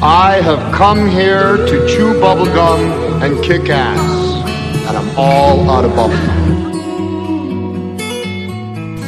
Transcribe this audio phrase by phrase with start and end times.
[0.00, 3.98] I have come here to chew bubblegum and kick ass,
[4.86, 6.46] and I'm all out of bubblegum.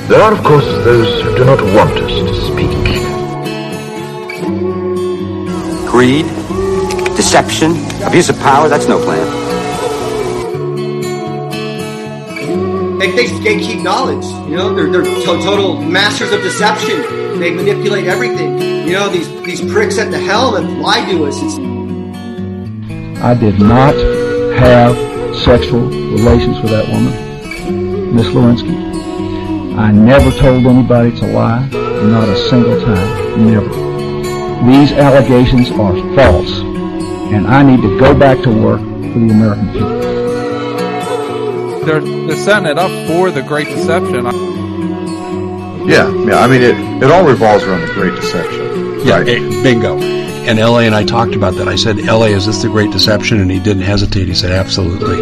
[0.09, 2.71] There are, of course, those who do not want us to speak.
[5.89, 6.27] Greed,
[7.17, 7.71] deception,
[8.03, 9.29] abuse of power, that's no plan.
[12.99, 14.25] They, they gatekeep knowledge.
[14.51, 17.39] You know, they're, they're to- total masters of deception.
[17.39, 18.80] They manipulate everything.
[18.91, 21.41] You know, these, these pricks at the helm that lie to us.
[21.41, 21.55] It's,
[23.23, 23.95] I did not
[24.59, 24.97] have
[25.45, 28.75] sexual relations with that woman, Miss Lewinsky.
[29.79, 33.69] I never told anybody to lie, not a single time, never.
[34.69, 36.59] These allegations are false,
[37.31, 40.01] and I need to go back to work for the American people.
[41.87, 44.25] They're they're setting it up for the Great Deception.
[45.87, 46.41] Yeah, yeah.
[46.41, 48.60] I mean, it, it all revolves around the Great Deception.
[49.05, 49.29] Yeah, right?
[49.29, 49.99] eh, bingo.
[49.99, 51.69] And LA and I talked about that.
[51.69, 53.41] I said, LA, is this the Great Deception?
[53.41, 54.27] And he didn't hesitate.
[54.27, 55.21] He said, absolutely.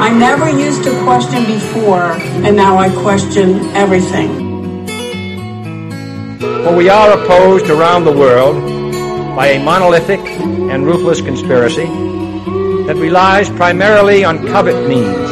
[0.00, 2.12] I never used to question before,
[2.46, 4.46] and now I question everything.
[6.64, 8.56] For we are opposed around the world
[9.36, 11.86] by a monolithic and ruthless conspiracy
[12.86, 15.30] that relies primarily on covert means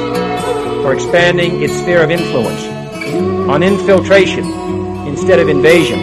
[0.83, 2.65] for expanding its sphere of influence,
[3.49, 4.45] on infiltration
[5.09, 5.99] instead of invasion,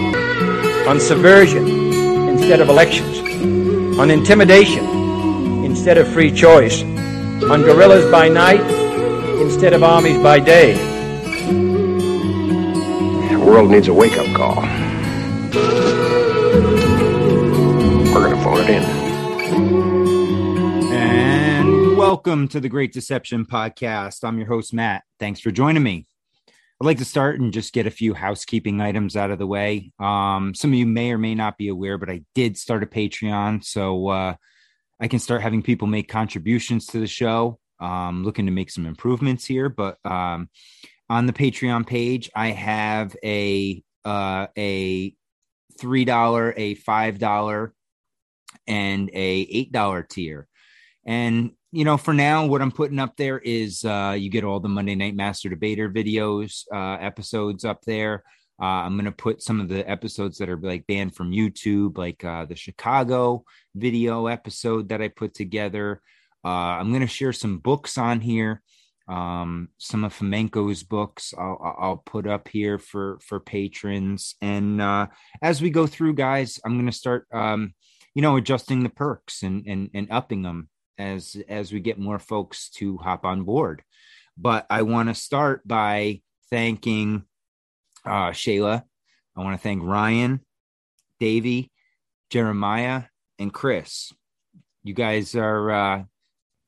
[0.87, 1.65] on subversion
[2.27, 3.19] instead of elections,
[3.97, 4.85] on intimidation
[5.63, 8.59] instead of free choice, on guerrillas by night
[9.41, 10.73] instead of armies by day.
[13.29, 14.61] The world needs a wake-up call.
[18.13, 18.83] We're gonna phone it in.
[20.91, 24.23] And welcome to the Great Deception Podcast.
[24.23, 25.03] I'm your host, Matt.
[25.17, 26.07] Thanks for joining me.
[26.83, 29.93] I'd like to start and just get a few housekeeping items out of the way.
[29.99, 32.85] Um, some of you may or may not be aware, but I did start a
[32.85, 33.63] Patreon.
[33.63, 34.35] So uh,
[34.99, 37.57] I can start having people make contributions to the show.
[37.79, 40.49] Um, looking to make some improvements here, but um,
[41.09, 45.15] on the Patreon page, I have a uh, a
[45.79, 47.73] three dollar, a five dollar,
[48.67, 50.49] and a eight dollar tier.
[51.05, 54.59] And you know, for now, what I'm putting up there is uh, you get all
[54.59, 58.23] the Monday Night Master Debater videos, uh, episodes up there.
[58.61, 61.97] Uh, I'm going to put some of the episodes that are like banned from YouTube,
[61.97, 63.43] like uh, the Chicago
[63.73, 65.99] video episode that I put together.
[66.45, 68.61] Uh, I'm going to share some books on here.
[69.07, 74.35] Um, some of Fomenko's books I'll, I'll put up here for for patrons.
[74.41, 75.07] And uh,
[75.41, 77.73] as we go through, guys, I'm going to start, um,
[78.13, 82.19] you know, adjusting the perks and and and upping them as as we get more
[82.19, 83.83] folks to hop on board.
[84.37, 87.23] But I want to start by thanking
[88.05, 88.83] uh, Shayla.
[89.35, 90.41] I want to thank Ryan,
[91.19, 91.71] Davey,
[92.29, 93.03] Jeremiah,
[93.39, 94.11] and Chris.
[94.83, 96.03] You guys are uh,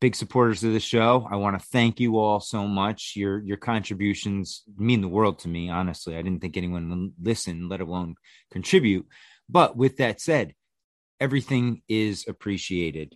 [0.02, 1.28] big supporters of the show.
[1.30, 3.14] I want to thank you all so much.
[3.16, 5.69] Your your contributions mean the world to me.
[5.69, 8.16] Honestly, I didn't think anyone would listen, let alone
[8.52, 9.08] contribute.
[9.50, 10.53] But with that said,
[11.19, 13.16] everything is appreciated.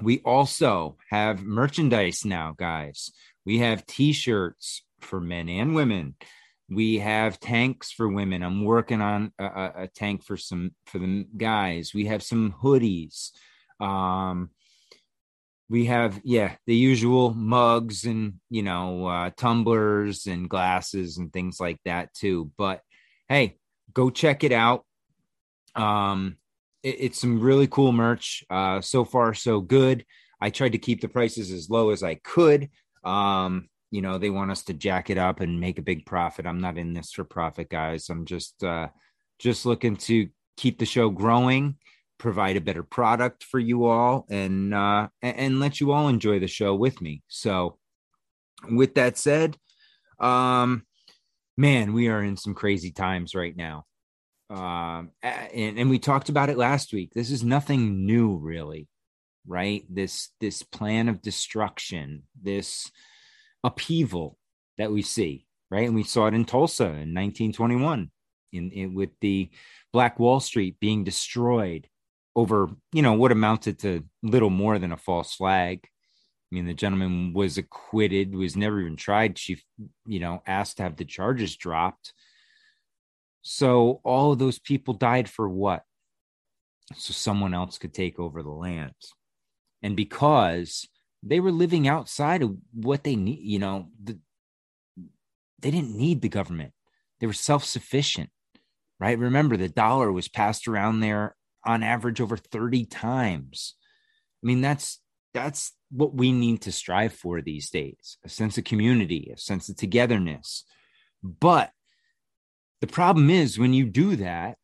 [0.00, 3.12] We also have merchandise now, guys.
[3.44, 6.14] We have T-shirts for men and women.
[6.70, 8.42] We have tanks for women.
[8.42, 11.92] I'm working on a, a, a tank for some for the guys.
[11.92, 13.30] We have some hoodies.
[13.80, 14.50] Um,
[15.72, 21.58] we have yeah the usual mugs and you know uh, tumblers and glasses and things
[21.58, 22.82] like that too but
[23.26, 23.56] hey
[23.94, 24.84] go check it out
[25.74, 26.36] um
[26.82, 28.44] it, it's some really cool merch.
[28.50, 30.04] Uh so far so good.
[30.40, 32.70] I tried to keep the prices as low as i could.
[33.04, 36.46] Um you know they want us to jack it up and make a big profit.
[36.46, 38.08] I'm not in this for profit guys.
[38.08, 38.88] I'm just uh
[39.38, 41.76] just looking to keep the show growing
[42.18, 46.46] provide a better product for you all and uh and, let you all enjoy the
[46.46, 47.22] show with me.
[47.28, 47.78] So
[48.70, 49.56] with that said
[50.20, 50.86] um
[51.56, 53.84] man we are in some crazy times right now
[54.52, 57.12] um and, and we talked about it last week.
[57.14, 58.88] This is nothing new really
[59.46, 59.84] right?
[59.88, 62.90] This this plan of destruction this
[63.64, 64.38] upheaval
[64.78, 65.86] that we see right?
[65.86, 68.10] And we saw it in tulsa in 1921
[68.52, 69.50] in, in with the
[69.92, 71.88] black wall street being destroyed
[72.34, 75.80] over you know what amounted to little more than a false flag.
[75.84, 79.38] I mean the gentleman was acquitted was never even tried.
[79.38, 79.58] She
[80.06, 82.12] you know asked to have the charges dropped
[83.42, 85.82] so all of those people died for what
[86.94, 88.94] so someone else could take over the land
[89.82, 90.88] and because
[91.22, 94.18] they were living outside of what they need you know the,
[95.60, 96.72] they didn't need the government
[97.20, 98.30] they were self-sufficient
[98.98, 103.74] right remember the dollar was passed around there on average over 30 times.
[104.42, 105.00] I mean, that's
[105.34, 109.68] that's what we need to strive for these days a sense of community, a sense
[109.68, 110.64] of togetherness.
[111.22, 111.70] But
[112.82, 114.58] the problem is when you do that,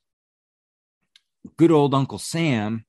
[1.56, 2.84] good old Uncle Sam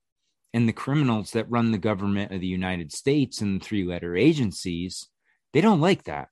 [0.56, 4.18] and the criminals that run the government of the United States and the three letter
[4.18, 5.08] agencies,
[5.54, 6.30] they don't like that.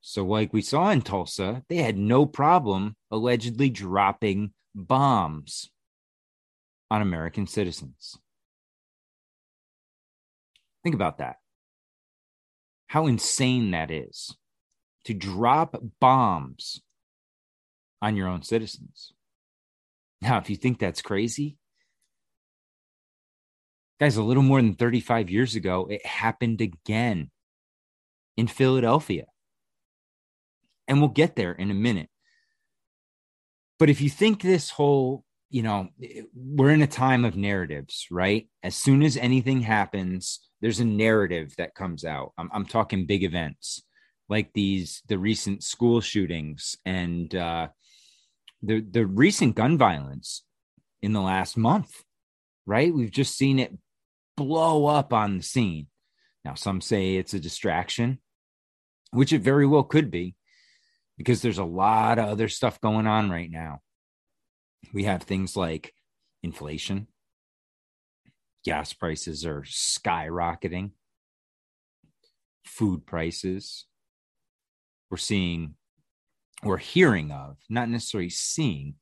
[0.00, 5.70] So, like we saw in Tulsa, they had no problem allegedly dropping bombs
[6.90, 8.18] on American citizens.
[10.82, 11.36] Think about that.
[12.88, 14.36] How insane that is
[15.04, 16.82] to drop bombs
[18.02, 19.12] on your own citizens.
[20.22, 21.56] Now, if you think that's crazy,
[23.98, 27.30] guys, a little more than 35 years ago, it happened again
[28.36, 29.26] in Philadelphia.
[30.88, 32.08] And we'll get there in a minute.
[33.78, 35.88] But if you think this whole, you know,
[36.34, 38.48] we're in a time of narratives, right?
[38.62, 42.32] As soon as anything happens, there's a narrative that comes out.
[42.36, 43.82] I'm, I'm talking big events
[44.28, 47.68] like these, the recent school shootings and uh,
[48.62, 50.44] the the recent gun violence
[51.02, 52.02] in the last month.
[52.66, 53.76] Right, we've just seen it
[54.36, 55.88] blow up on the scene.
[56.44, 58.20] Now, some say it's a distraction,
[59.10, 60.36] which it very well could be,
[61.18, 63.80] because there's a lot of other stuff going on right now.
[64.92, 65.94] We have things like
[66.42, 67.08] inflation,
[68.64, 70.92] gas prices are skyrocketing,
[72.64, 73.86] food prices.
[75.10, 75.74] We're seeing,
[76.62, 78.94] we're hearing of, not necessarily seeing,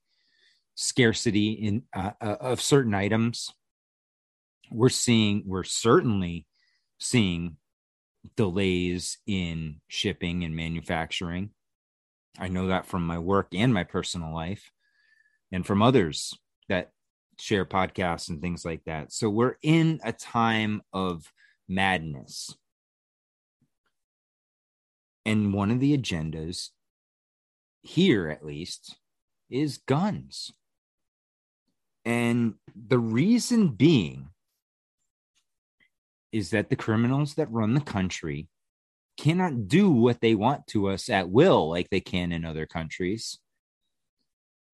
[0.75, 3.53] scarcity in uh, uh, of certain items.
[4.71, 6.47] We're seeing, we're certainly
[7.01, 7.57] seeing
[8.37, 11.51] delays in shipping and manufacturing.
[12.39, 14.71] I know that from my work and my personal life
[15.51, 16.33] and from others
[16.69, 16.93] that
[17.41, 19.13] share podcasts and things like that.
[19.13, 21.33] So we're in a time of
[21.69, 22.55] madness.
[25.25, 26.69] And one of the agendas
[27.89, 28.97] here, at least,
[29.49, 30.53] is guns.
[32.05, 34.29] And the reason being
[36.31, 38.49] is that the criminals that run the country
[39.17, 43.39] cannot do what they want to us at will like they can in other countries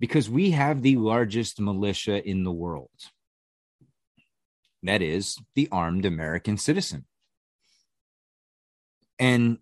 [0.00, 2.90] because we have the largest militia in the world.
[4.82, 7.06] That is the armed American citizen.
[9.18, 9.58] And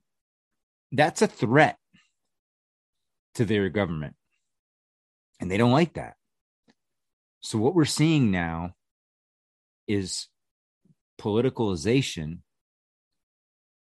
[0.90, 1.76] that's a threat
[3.34, 4.14] to their government.
[5.40, 6.14] And they don't like that.
[7.40, 8.74] So, what we're seeing now
[9.88, 10.28] is
[11.20, 12.38] politicalization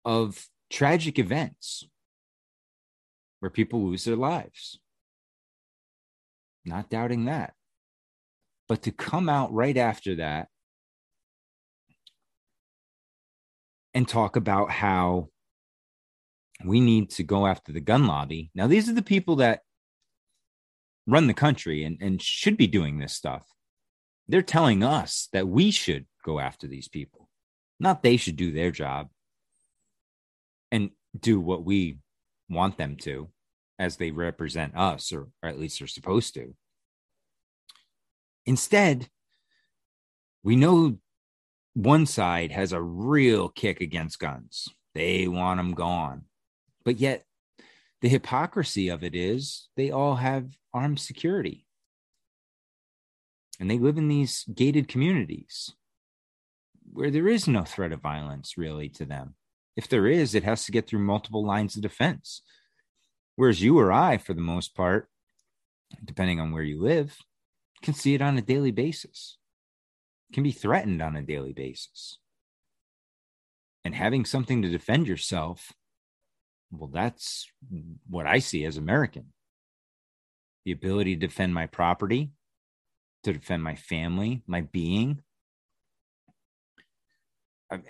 [0.04, 1.84] of tragic events
[3.40, 4.78] where people lose their lives.
[6.64, 7.54] Not doubting that.
[8.68, 10.48] But to come out right after that
[13.94, 15.28] and talk about how
[16.64, 18.50] we need to go after the gun lobby.
[18.54, 19.60] Now, these are the people that
[21.06, 23.46] run the country and, and should be doing this stuff.
[24.28, 27.28] They're telling us that we should go after these people,
[27.78, 29.08] not they should do their job
[30.72, 31.98] and do what we
[32.48, 33.28] want them to
[33.78, 36.54] as they represent us, or, or at least they're supposed to.
[38.46, 39.08] Instead,
[40.42, 40.98] we know
[41.74, 44.68] one side has a real kick against guns.
[44.94, 46.24] They want them gone.
[46.86, 47.26] But yet,
[48.00, 51.66] the hypocrisy of it is they all have armed security.
[53.58, 55.74] And they live in these gated communities
[56.92, 59.34] where there is no threat of violence really to them.
[59.74, 62.42] If there is, it has to get through multiple lines of defense.
[63.34, 65.08] Whereas you or I, for the most part,
[66.04, 67.18] depending on where you live,
[67.82, 69.38] can see it on a daily basis,
[70.32, 72.18] can be threatened on a daily basis.
[73.84, 75.72] And having something to defend yourself,
[76.70, 77.46] well, that's
[78.08, 79.32] what I see as American.
[80.64, 82.32] The ability to defend my property,
[83.24, 85.22] to defend my family, my being.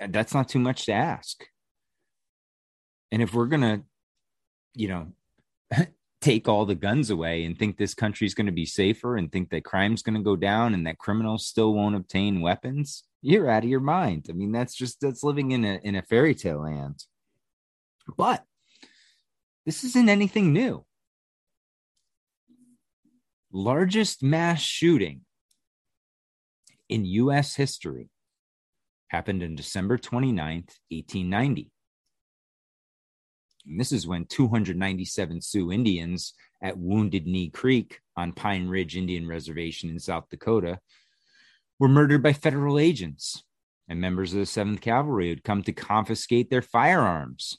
[0.08, 1.44] That's not too much to ask.
[3.12, 3.82] And if we're going to,
[4.74, 5.06] you know,
[6.20, 9.30] take all the guns away and think this country is going to be safer and
[9.30, 13.50] think that crime's going to go down and that criminals still won't obtain weapons, you're
[13.50, 14.26] out of your mind.
[14.28, 17.04] I mean, that's just that's living in a in a fairy tale land.
[18.16, 18.44] But
[19.66, 20.84] this isn't anything new.
[23.52, 25.22] Largest mass shooting
[26.88, 28.08] in US history
[29.08, 31.70] happened in December 29th, 1890
[33.66, 39.26] And this is when 297 Sioux Indians at Wounded Knee Creek on Pine Ridge Indian
[39.26, 40.78] Reservation in South Dakota
[41.80, 43.42] were murdered by federal agents.
[43.88, 47.58] And members of the 7th Cavalry had come to confiscate their firearms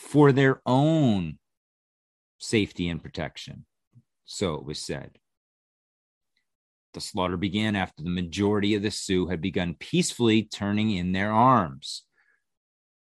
[0.00, 1.38] for their own
[2.38, 3.66] safety and protection.
[4.24, 5.18] So it was said.
[6.94, 11.30] The slaughter began after the majority of the Sioux had begun peacefully turning in their
[11.30, 12.02] arms.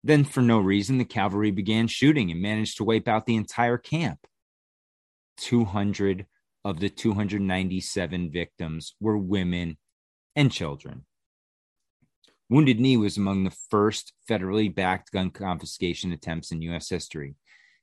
[0.03, 3.77] Then, for no reason, the cavalry began shooting and managed to wipe out the entire
[3.77, 4.19] camp.
[5.37, 6.27] 200
[6.65, 9.77] of the 297 victims were women
[10.35, 11.05] and children.
[12.51, 16.89] Wounded Knee was among the first federally backed gun confiscation attempts in U.S.
[16.89, 17.35] history.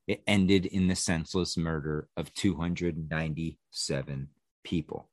[0.07, 4.29] It ended in the senseless murder of 297
[4.65, 5.09] people.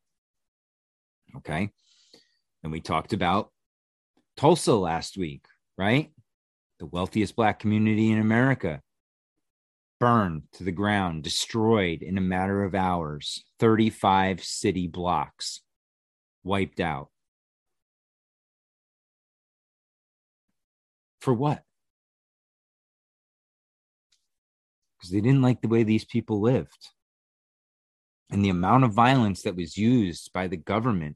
[1.37, 1.69] Okay.
[2.63, 3.49] And we talked about
[4.35, 5.45] Tulsa last week,
[5.77, 6.11] right?
[6.79, 8.81] The wealthiest black community in America
[10.01, 15.61] burned to the ground, destroyed in a matter of hours, 35 city blocks
[16.43, 17.07] wiped out.
[21.25, 21.63] For what?
[24.93, 26.89] Because they didn't like the way these people lived.
[28.29, 31.15] And the amount of violence that was used by the government,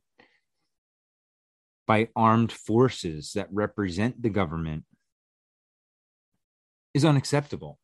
[1.85, 4.85] by armed forces that represent the government,
[6.95, 7.77] is unacceptable.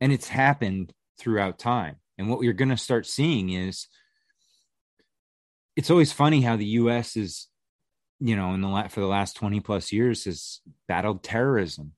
[0.00, 1.98] And it's happened throughout time.
[2.18, 3.86] And what we're going to start seeing is
[5.76, 7.46] it's always funny how the US is,
[8.20, 11.92] you know, in the for the last 20 plus years has battled terrorism.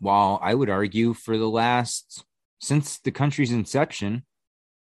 [0.00, 2.24] While I would argue for the last
[2.60, 4.24] since the country's inception,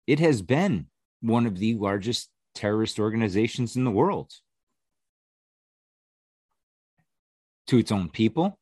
[0.07, 0.87] it has been
[1.21, 4.31] one of the largest terrorist organizations in the world.
[7.69, 8.59] To its own people,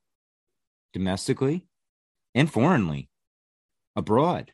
[0.93, 1.65] domestically
[2.35, 3.09] and foreignly,
[3.97, 4.53] abroad.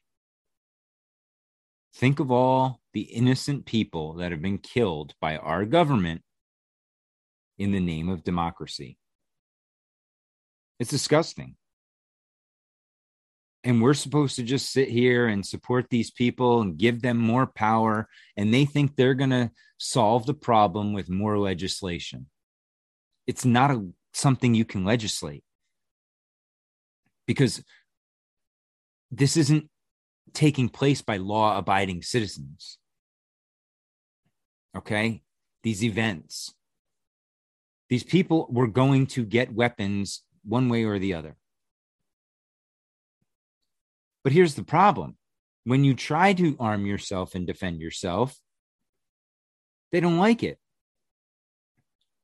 [1.94, 6.22] Think of all the innocent people that have been killed by our government
[7.58, 8.98] in the name of democracy.
[10.80, 11.56] It's disgusting.
[13.62, 17.46] And we're supposed to just sit here and support these people and give them more
[17.46, 18.08] power.
[18.36, 22.26] And they think they're going to solve the problem with more legislation.
[23.26, 25.44] It's not a, something you can legislate
[27.26, 27.62] because
[29.10, 29.70] this isn't
[30.34, 32.78] taking place by law abiding citizens.
[34.76, 35.22] Okay?
[35.62, 36.52] These events.
[37.88, 41.36] These people were going to get weapons one way or the other.
[44.22, 45.16] But here's the problem
[45.64, 48.38] when you try to arm yourself and defend yourself,
[49.92, 50.58] they don't like it.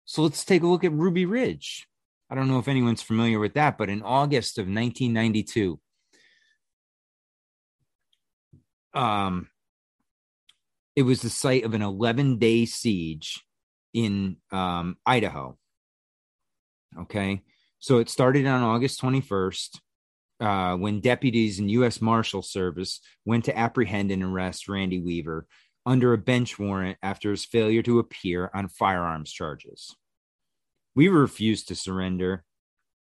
[0.05, 1.87] So let's take a look at Ruby Ridge.
[2.29, 5.81] I don't know if anyone's familiar with that, but in August of 1992,
[8.95, 9.49] um,
[10.97, 13.45] it was the site of an 11 day siege
[13.93, 15.57] in um, Idaho.
[16.99, 17.43] Okay.
[17.79, 19.79] So it started on August 21st
[20.41, 22.01] uh, when deputies and U.S.
[22.01, 25.47] Marshal Service went to apprehend and arrest Randy Weaver
[25.87, 29.95] under a bench warrant after his failure to appear on firearms charges.
[30.95, 32.45] Weaver refused to surrender,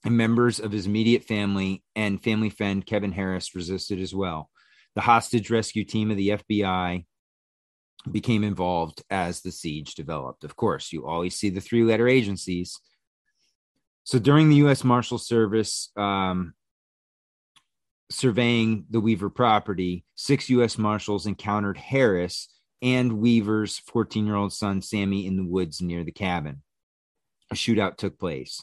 [0.04, 4.50] and members of his immediate family and family friend Kevin Harris resisted as well
[4.94, 7.04] the hostage rescue team of the FBI
[8.10, 10.44] became involved as the siege developed.
[10.44, 12.78] Of course, you always see the three letter agencies.
[14.04, 14.84] So during the U.S.
[14.84, 16.54] Marshal Service um,
[18.10, 20.78] surveying the Weaver property, six U.S.
[20.78, 22.48] Marshals encountered Harris
[22.82, 26.62] and Weaver's 14 year old son, Sammy, in the woods near the cabin.
[27.50, 28.62] A shootout took place.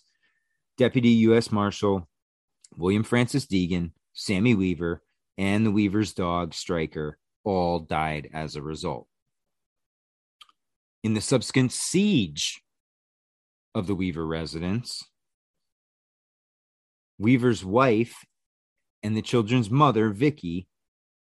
[0.77, 1.51] Deputy U.S.
[1.51, 2.07] Marshal
[2.77, 5.01] William Francis Degan, Sammy Weaver,
[5.37, 9.07] and the Weaver's dog, Striker, all died as a result.
[11.03, 12.61] In the subsequent siege
[13.75, 15.03] of the Weaver residence,
[17.19, 18.23] Weaver's wife
[19.03, 20.67] and the children's mother, Vicki,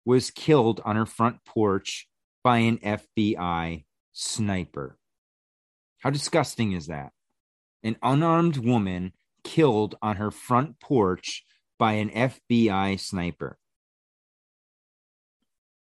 [0.05, 2.07] was killed on her front porch
[2.43, 4.97] by an FBI sniper.
[5.97, 7.11] How disgusting is that?
[7.83, 11.43] An unarmed woman killed on her front porch
[11.79, 13.57] by an FBI sniper.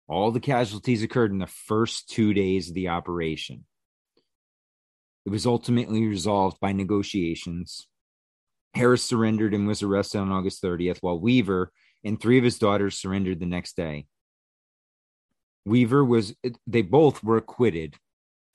[0.09, 3.65] All the casualties occurred in the first two days of the operation.
[5.27, 7.87] It was ultimately resolved by negotiations.
[8.75, 11.73] Harris surrendered and was arrested on August 30th, while Weaver
[12.05, 14.07] and three of his daughters surrendered the next day.
[15.65, 16.35] Weaver was,
[16.67, 17.95] they both were acquitted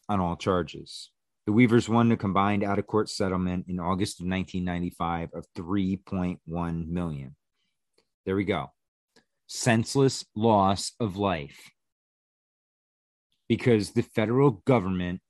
[0.07, 1.09] on all charges.
[1.47, 6.87] The Weavers won a combined out of court settlement in August of 1995 of 3.1
[6.87, 7.35] million.
[8.25, 8.67] There we go.
[9.47, 11.71] senseless loss of life
[13.47, 15.21] because the federal government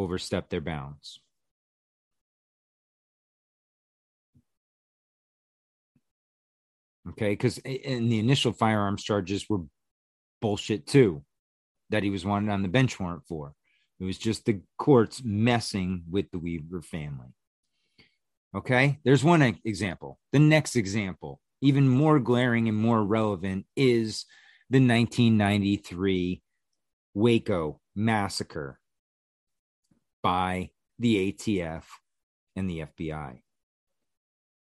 [0.00, 1.20] overstepped their bounds.
[7.08, 9.62] Okay, because in the initial firearms charges were
[10.40, 11.24] bullshit too,
[11.90, 13.54] that he was wanted on the bench warrant for.
[13.98, 17.28] It was just the courts messing with the Weaver family.
[18.54, 20.18] Okay, there's one example.
[20.32, 24.24] The next example, even more glaring and more relevant, is
[24.70, 26.42] the 1993
[27.14, 28.78] Waco massacre
[30.22, 31.84] by the ATF
[32.56, 33.40] and the FBI.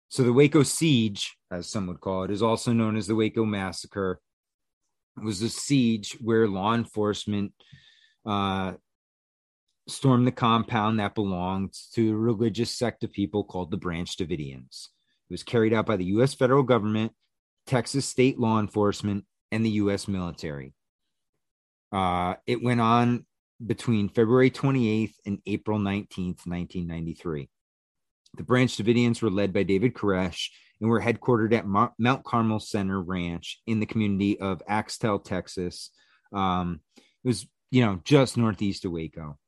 [0.08, 3.44] So the Waco siege, as some would call it, is also known as the Waco
[3.44, 4.20] massacre.
[5.16, 7.52] It was a siege where law enforcement
[8.26, 8.72] uh,
[9.88, 14.88] stormed the compound that belonged to a religious sect of people called the Branch Davidians.
[15.28, 16.34] It was carried out by the U.S.
[16.34, 17.12] federal government,
[17.66, 20.08] Texas state law enforcement, and the U.S.
[20.08, 20.74] military.
[21.90, 23.26] Uh, it went on
[23.66, 27.48] between February 28th and April 19th, 1993.
[28.36, 30.48] The Branch Davidians were led by David Koresh
[30.80, 31.66] and were headquartered at
[31.98, 35.90] Mount Carmel Center Ranch in the community of Axtell, Texas.
[36.32, 39.38] Um, it was, you know, just northeast of Waco.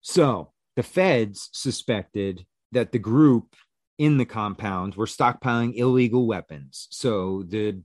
[0.00, 3.54] So the feds suspected that the group
[3.98, 6.88] in the compound were stockpiling illegal weapons.
[6.90, 7.82] So the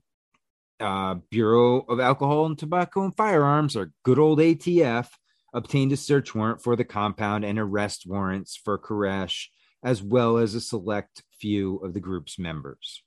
[0.79, 5.07] uh, Bureau of Alcohol and Tobacco and Firearms, or good old ATF,
[5.53, 9.47] obtained a search warrant for the compound and arrest warrants for Koresh,
[9.83, 13.03] as well as a select few of the group's members.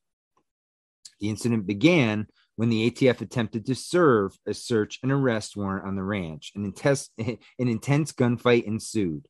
[1.20, 5.96] The incident began when the ATF attempted to serve a search and arrest warrant on
[5.96, 6.52] the ranch.
[6.54, 9.26] An intense, an intense gunfight ensued,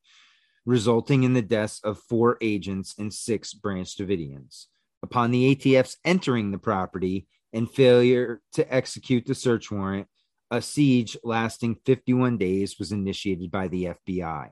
[0.64, 4.66] resulting in the deaths of four agents and six Branch Davidians.
[5.02, 10.07] Upon the ATF's entering the property, and failure to execute the search warrant,
[10.50, 14.50] a siege lasting 51 days was initiated by the FBI.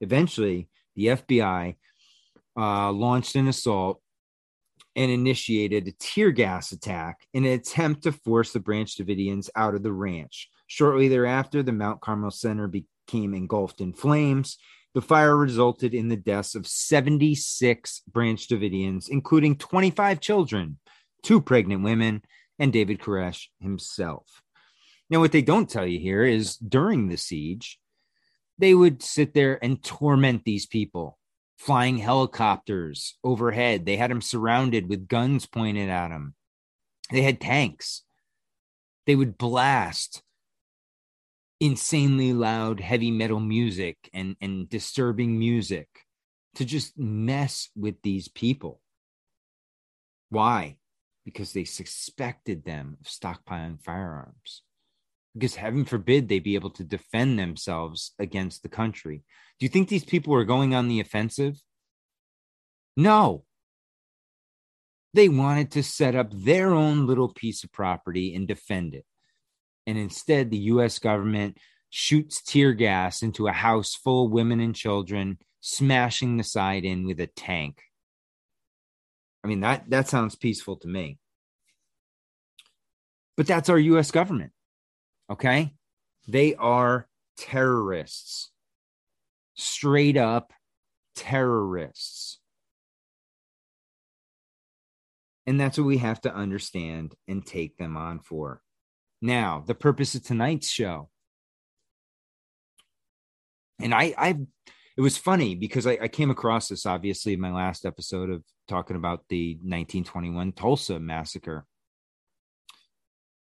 [0.00, 1.76] Eventually, the FBI
[2.56, 4.00] uh, launched an assault
[4.94, 9.74] and initiated a tear gas attack in an attempt to force the Branch Davidians out
[9.74, 10.48] of the ranch.
[10.68, 14.56] Shortly thereafter, the Mount Carmel Center became engulfed in flames.
[14.94, 20.78] The fire resulted in the deaths of 76 Branch Davidians, including 25 children
[21.26, 22.22] two pregnant women,
[22.56, 24.42] and David Koresh himself.
[25.10, 27.80] Now, what they don't tell you here is during the siege,
[28.58, 31.18] they would sit there and torment these people,
[31.58, 33.84] flying helicopters overhead.
[33.84, 36.34] They had them surrounded with guns pointed at them.
[37.10, 38.04] They had tanks.
[39.06, 40.22] They would blast
[41.58, 45.88] insanely loud heavy metal music and, and disturbing music
[46.54, 48.80] to just mess with these people.
[50.30, 50.76] Why?
[51.26, 54.62] Because they suspected them of stockpiling firearms.
[55.34, 59.24] Because heaven forbid they be able to defend themselves against the country.
[59.58, 61.60] Do you think these people were going on the offensive?
[62.96, 63.44] No.
[65.14, 69.04] They wanted to set up their own little piece of property and defend it.
[69.84, 71.58] And instead, the US government
[71.90, 77.04] shoots tear gas into a house full of women and children, smashing the side in
[77.04, 77.82] with a tank.
[79.46, 81.20] I mean, that, that sounds peaceful to me.
[83.36, 84.50] But that's our US government.
[85.30, 85.72] Okay.
[86.26, 87.06] They are
[87.38, 88.50] terrorists,
[89.54, 90.52] straight up
[91.14, 92.40] terrorists.
[95.46, 98.62] And that's what we have to understand and take them on for.
[99.22, 101.08] Now, the purpose of tonight's show.
[103.80, 104.38] And I, I
[104.96, 108.42] it was funny because I, I, came across this obviously in my last episode of
[108.66, 111.66] talking about the 1921 Tulsa massacre.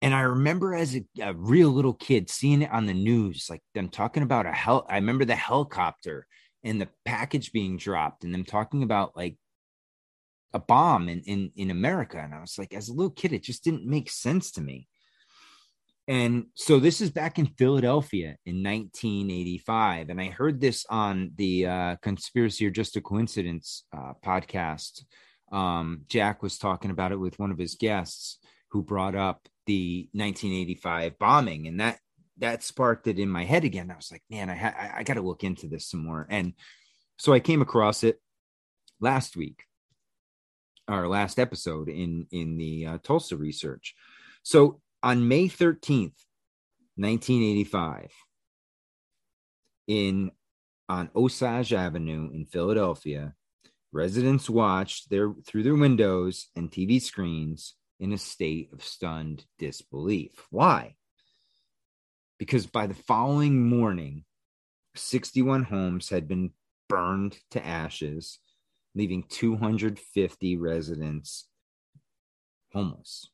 [0.03, 3.63] And I remember as a, a, real little kid seeing it on the news, like
[3.73, 4.85] them talking about a hell.
[4.89, 6.27] I remember the helicopter
[6.63, 9.37] and the package being dropped, and them talking about like
[10.53, 12.19] a bomb in in in America.
[12.19, 14.89] And I was like, as a little kid, it just didn't make sense to me.
[16.07, 20.11] And so this is back in Philadelphia in 1985.
[20.11, 25.03] And I heard this on the uh, Conspiracy or Just a Coincidence uh, podcast.
[25.51, 28.39] Um, Jack was talking about it with one of his guests
[28.71, 31.69] who brought up the 1985 bombing.
[31.69, 31.99] And that
[32.39, 33.91] that sparked it in my head again.
[33.91, 36.27] I was like, man, I, ha- I got to look into this some more.
[36.29, 36.55] And
[37.17, 38.21] so I came across it
[39.01, 39.63] last week,
[40.89, 43.95] our last episode in in the uh, Tulsa research.
[44.43, 46.17] So on May 13th,
[46.97, 48.11] 1985,
[49.87, 50.31] in
[50.89, 53.35] on Osage Avenue in Philadelphia,
[53.93, 60.47] residents watched their through their windows and TV screens in a state of stunned disbelief.
[60.51, 60.95] Why?
[62.39, 64.25] Because by the following morning,
[64.95, 66.53] 61 homes had been
[66.89, 68.39] burned to ashes,
[68.95, 71.47] leaving 250 residents
[72.73, 73.29] homeless.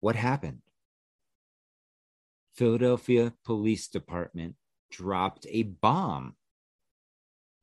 [0.00, 0.62] What happened?
[2.54, 4.56] Philadelphia Police Department
[4.90, 6.36] dropped a bomb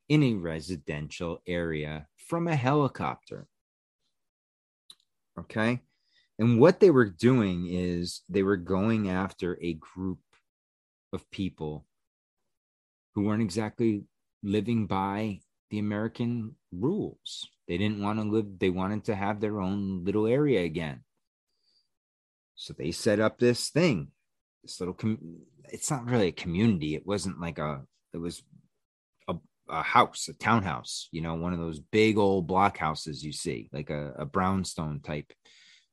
[0.08, 3.46] in a residential area from a helicopter.
[5.38, 5.80] Okay.
[6.38, 10.20] And what they were doing is they were going after a group
[11.12, 11.86] of people
[13.14, 14.04] who weren't exactly
[14.42, 17.48] living by the American rules.
[17.66, 21.02] They didn't want to live, they wanted to have their own little area again.
[22.58, 24.08] So they set up this thing,
[24.64, 26.96] this little, com- it's not really a community.
[26.96, 28.42] It wasn't like a, it was
[29.28, 29.36] a,
[29.70, 33.70] a house, a townhouse, you know, one of those big old block houses you see,
[33.72, 35.32] like a, a brownstone type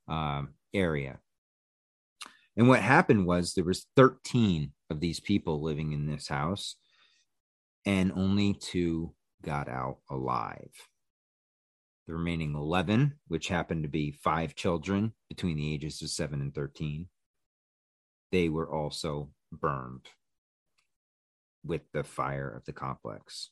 [0.08, 1.19] um, area.
[2.58, 6.78] And what happened was there was 13 of these people living in this house,
[7.86, 10.71] and only two got out alive.
[12.08, 16.54] The remaining 11, which happened to be five children between the ages of 7 and
[16.54, 17.08] 13,
[18.32, 20.06] they were also burned
[21.63, 23.50] with the fire of the complex.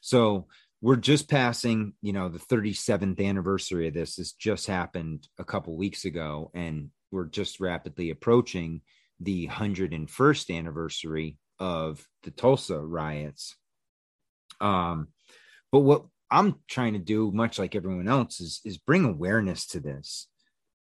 [0.00, 0.46] So
[0.80, 4.16] we're just passing, you know, the 37th anniversary of this.
[4.16, 8.82] This just happened a couple weeks ago, and we're just rapidly approaching
[9.20, 13.56] the 101st anniversary of the Tulsa riots.
[14.60, 15.08] Um,
[15.72, 19.80] but what I'm trying to do, much like everyone else, is is bring awareness to
[19.80, 20.26] this.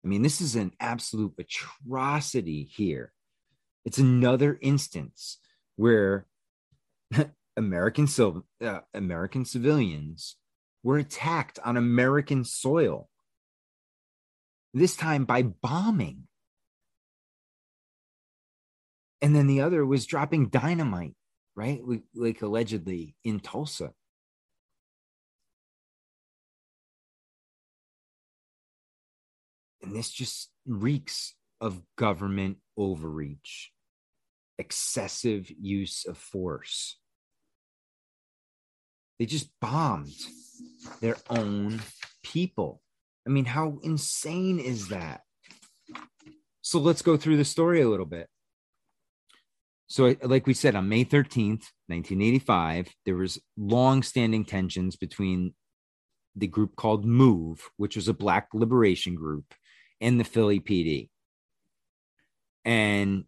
[0.05, 3.15] I mean, this is an absolute atrocity here.
[3.87, 5.39] It's another instance
[5.77, 6.27] where
[7.57, 10.37] American civil uh, American civilians
[10.83, 13.09] were attacked on American soil.
[14.75, 16.25] This time by bombing.
[19.23, 21.17] And then the other was dropping dynamite,
[21.57, 21.81] right?
[22.15, 23.95] Like allegedly in Tulsa.
[29.89, 33.71] And this just reeks of government overreach,
[34.59, 36.99] excessive use of force
[39.19, 40.15] they just bombed
[41.01, 41.81] their own
[42.23, 42.81] people.
[43.27, 45.23] I mean, how insane is that?
[46.63, 48.29] So let's go through the story a little bit.
[49.89, 55.55] So, like we said, on May 13th, 1985, there was long-standing tensions between
[56.37, 59.55] the group called MOVE, which was a Black liberation group,
[60.01, 61.09] and the Philly PD.
[62.65, 63.25] And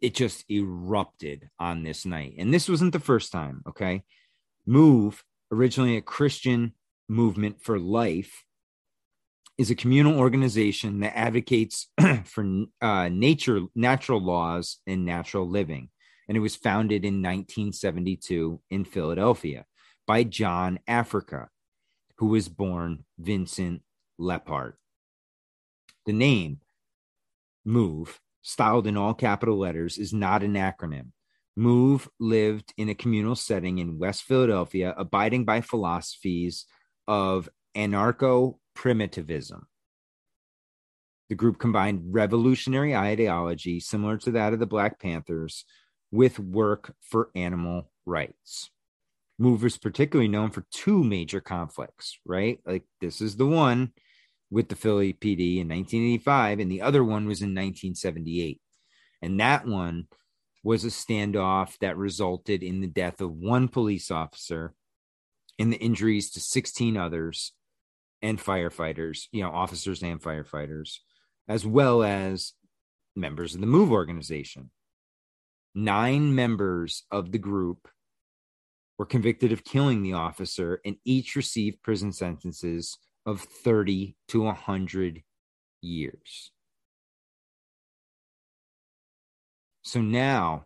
[0.00, 2.34] it just erupted on this night.
[2.38, 4.04] And this wasn't the first time, okay?
[4.66, 6.72] Move, originally a Christian
[7.08, 8.44] movement for life,
[9.58, 11.88] is a communal organization that advocates
[12.24, 15.88] for uh, nature, natural laws, and natural living.
[16.28, 19.64] And it was founded in 1972 in Philadelphia
[20.06, 21.48] by John Africa,
[22.18, 23.82] who was born Vincent
[24.20, 24.74] Leaphart.
[26.06, 26.60] The name
[27.64, 31.10] MOVE, styled in all capital letters, is not an acronym.
[31.56, 36.66] Move lived in a communal setting in West Philadelphia, abiding by philosophies
[37.08, 39.66] of anarcho primitivism.
[41.28, 45.64] The group combined revolutionary ideology similar to that of the Black Panthers
[46.12, 48.70] with work for animal rights.
[49.38, 52.60] Move was particularly known for two major conflicts, right?
[52.64, 53.92] Like this is the one
[54.50, 58.60] with the Philly PD in 1985, and the other one was in 1978.
[59.22, 60.06] And that one
[60.62, 64.74] was a standoff that resulted in the death of one police officer
[65.58, 67.52] and the injuries to 16 others
[68.22, 70.98] and firefighters, you know, officers and firefighters,
[71.48, 72.52] as well as
[73.14, 74.70] members of the MOVE organization.
[75.74, 77.88] Nine members of the group
[78.98, 85.22] were convicted of killing the officer and each received prison sentences of 30 to 100
[85.82, 86.50] years.
[89.82, 90.64] So now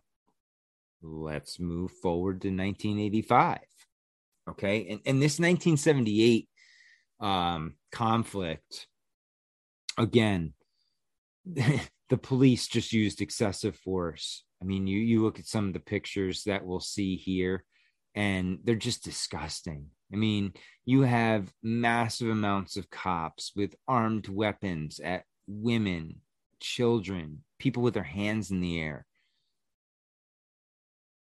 [1.01, 3.59] let's move forward to 1985.
[4.49, 4.87] Okay.
[4.89, 6.47] And, and this 1978
[7.19, 8.87] um, conflict,
[9.97, 10.53] again,
[11.45, 14.43] the police just used excessive force.
[14.61, 17.63] I mean, you, you look at some of the pictures that we'll see here,
[18.13, 19.87] and they're just disgusting.
[20.13, 20.53] I mean,
[20.85, 26.21] you have massive amounts of cops with armed weapons at women,
[26.59, 29.05] children, people with their hands in the air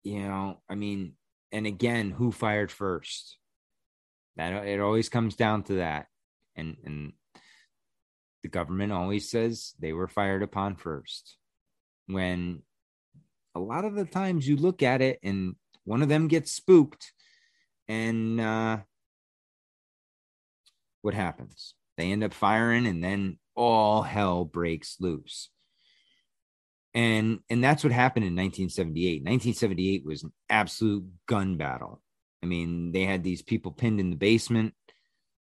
[0.03, 1.13] you know, I mean,
[1.51, 3.37] and again, who fired first?
[4.37, 6.07] That it always comes down to that.
[6.55, 7.13] And and
[8.43, 11.37] the government always says they were fired upon first.
[12.07, 12.63] When
[13.53, 17.13] a lot of the times you look at it and one of them gets spooked
[17.91, 18.77] and uh
[21.01, 21.73] what happens?
[21.97, 25.49] They end up firing and then all hell breaks loose.
[26.93, 29.21] And and that's what happened in 1978.
[29.23, 32.01] 1978 was an absolute gun battle.
[32.43, 34.73] I mean, they had these people pinned in the basement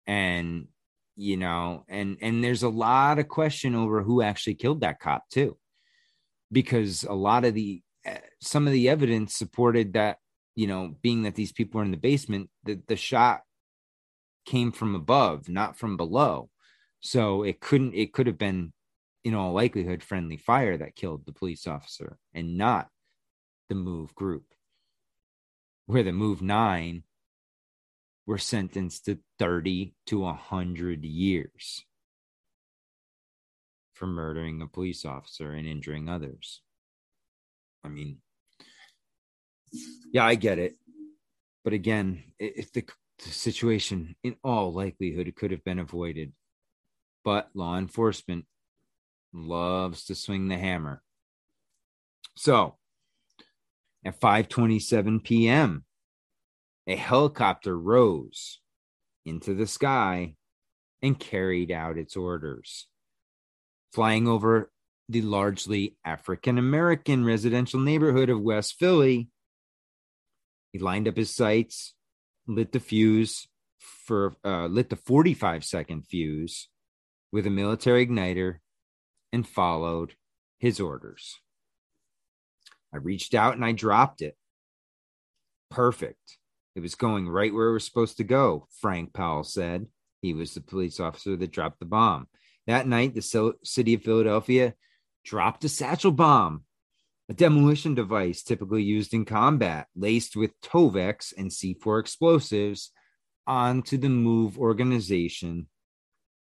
[0.07, 0.67] and
[1.15, 5.29] you know, and and there's a lot of question over who actually killed that cop
[5.29, 5.57] too.
[6.51, 10.17] Because a lot of the eh, some of the evidence supported that,
[10.59, 13.43] you know, being that these people were in the basement, the the shot
[14.45, 16.49] came from above, not from below.
[16.99, 18.73] So it couldn't, it could have been,
[19.23, 22.89] in all likelihood, friendly fire that killed the police officer and not
[23.69, 24.43] the move group,
[25.85, 27.03] where the move nine
[28.25, 31.85] were sentenced to 30 to 100 years
[33.93, 36.61] for murdering a police officer and injuring others.
[37.81, 38.17] I mean,
[40.11, 40.75] yeah, I get it.
[41.63, 42.85] But again, if the,
[43.23, 46.31] the situation, in all likelihood, it could have been avoided
[47.23, 48.45] but law enforcement
[49.33, 51.01] loves to swing the hammer.
[52.35, 52.77] So,
[54.05, 55.85] at 5:27 p.m.,
[56.87, 58.59] a helicopter rose
[59.25, 60.35] into the sky
[61.01, 62.87] and carried out its orders,
[63.93, 64.71] flying over
[65.09, 69.29] the largely African American residential neighborhood of West Philly.
[70.71, 71.93] He lined up his sights,
[72.47, 73.47] lit the fuse
[73.79, 76.67] for uh, lit the 45 second fuse
[77.31, 78.57] with a military igniter
[79.31, 80.15] and followed
[80.59, 81.37] his orders.
[82.93, 84.35] I reached out and I dropped it.
[85.69, 86.37] Perfect.
[86.75, 89.87] It was going right where it was supposed to go, Frank Powell said.
[90.21, 92.27] He was the police officer that dropped the bomb.
[92.67, 94.73] That night, the city of Philadelphia
[95.23, 96.63] dropped a satchel bomb,
[97.29, 102.91] a demolition device typically used in combat, laced with Tovex and C4 explosives,
[103.45, 105.67] onto the MOVE organization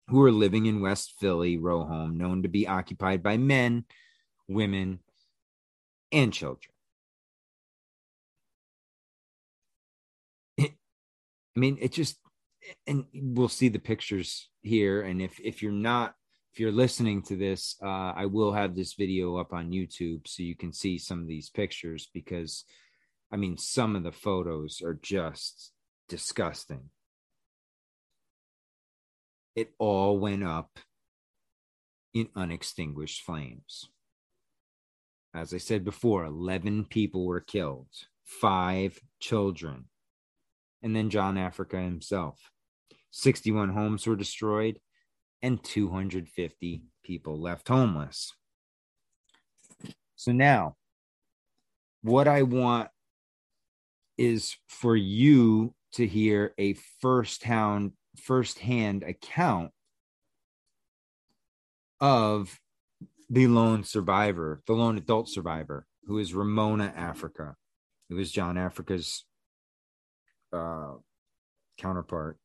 [0.09, 3.85] who are living in West Philly row home, known to be occupied by men,
[4.47, 4.99] women,
[6.11, 6.71] and children.
[10.59, 12.17] I mean, it just,
[12.85, 15.01] and we'll see the pictures here.
[15.01, 16.15] And if if you're not,
[16.55, 20.41] if you're listening to this, uh, I will have this video up on YouTube so
[20.41, 22.63] you can see some of these pictures because,
[23.29, 25.73] I mean, some of the photos are just
[26.07, 26.89] disgusting
[29.55, 30.79] it all went up
[32.13, 33.89] in unextinguished flames.
[35.33, 37.89] As I said before, 11 people were killed,
[38.23, 39.85] five children,
[40.81, 42.39] and then John Africa himself.
[43.11, 44.79] 61 homes were destroyed,
[45.41, 48.33] and 250 people left homeless.
[50.15, 50.75] So now,
[52.01, 52.89] what I want
[54.17, 59.71] is for you to hear a first hand firsthand account
[61.99, 62.59] of
[63.29, 67.55] the lone survivor, the lone adult survivor, who is Ramona Africa,
[68.09, 69.25] who is John Africa's
[70.53, 70.93] uh,
[71.77, 72.37] counterpart.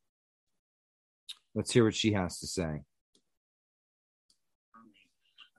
[1.61, 2.81] Let's hear what she has to say.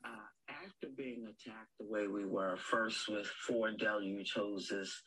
[0.04, 5.00] Uh, after being attacked the way we were, first with four deluge hoses,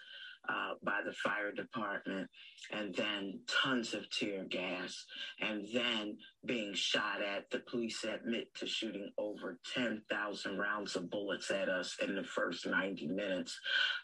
[0.49, 2.31] uh, by the fire department,
[2.71, 5.05] and then tons of tear gas,
[5.41, 7.51] and then being shot at.
[7.51, 12.69] The police admit to shooting over 10,000 rounds of bullets at us in the first
[12.69, 13.59] 90 minutes.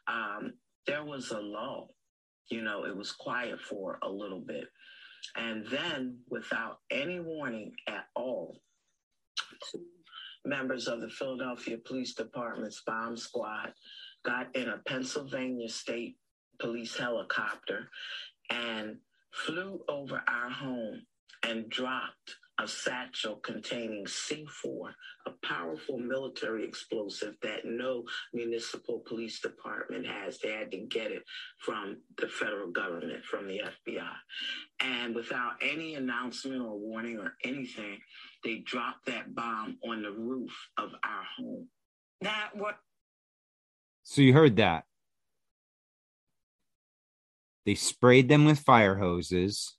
[0.08, 0.54] Um,
[0.88, 1.94] there was a lull.
[2.50, 4.64] You know, it was quiet for a little bit.
[5.36, 8.60] And then, without any warning at all,
[9.72, 9.84] two
[10.44, 13.72] members of the Philadelphia Police Department's bomb squad
[14.24, 16.16] got in a Pennsylvania state
[16.58, 17.88] police helicopter
[18.50, 18.96] and
[19.32, 21.02] flew over our home
[21.42, 24.92] and dropped a satchel containing C4,
[25.26, 30.38] a powerful military explosive that no municipal police department has.
[30.38, 31.22] They had to get it
[31.58, 34.12] from the federal government, from the FBI.
[34.80, 37.98] And without any announcement or warning or anything,
[38.44, 41.68] they dropped that bomb on the roof of our home.
[42.20, 42.76] That what?
[44.02, 44.84] So you heard that.
[47.64, 49.76] They sprayed them with fire hoses,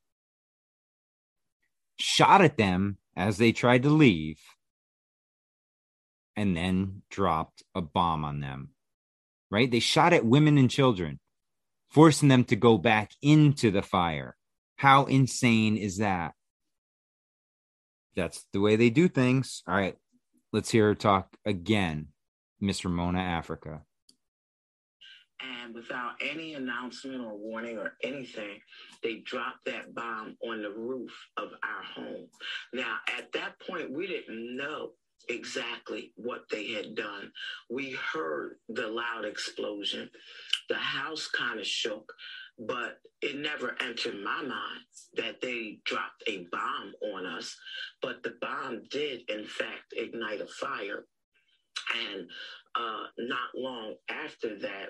[2.02, 4.40] shot at them as they tried to leave,
[6.36, 8.70] and then dropped a bomb on them.
[9.52, 9.70] right?
[9.70, 11.20] They shot at women and children,
[11.90, 14.36] forcing them to go back into the fire.
[14.78, 16.34] How insane is that?
[18.16, 19.62] That's the way they do things.
[19.68, 19.98] All right,
[20.52, 22.08] let's hear her talk again,
[22.60, 23.84] Miss Ramona Africa.
[25.72, 28.60] And without any announcement or warning or anything,
[29.04, 32.28] they dropped that bomb on the roof of our home.
[32.74, 34.92] Now, at that point, we didn't know
[35.30, 37.32] exactly what they had done.
[37.70, 40.10] We heard the loud explosion.
[40.68, 42.12] The house kind of shook,
[42.60, 44.84] but it never entered my mind
[45.16, 47.56] that they dropped a bomb on us.
[48.02, 51.06] But the bomb did, in fact, ignite a fire.
[52.12, 52.28] And
[52.76, 54.90] uh, not long after that,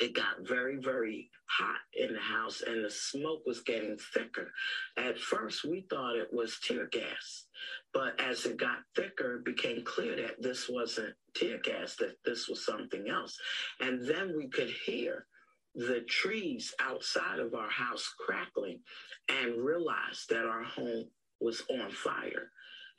[0.00, 4.50] it got very, very hot in the house and the smoke was getting thicker.
[4.96, 7.46] At first, we thought it was tear gas,
[7.92, 12.48] but as it got thicker, it became clear that this wasn't tear gas, that this
[12.48, 13.38] was something else.
[13.80, 15.26] And then we could hear
[15.74, 18.80] the trees outside of our house crackling
[19.28, 21.04] and realized that our home
[21.40, 22.50] was on fire.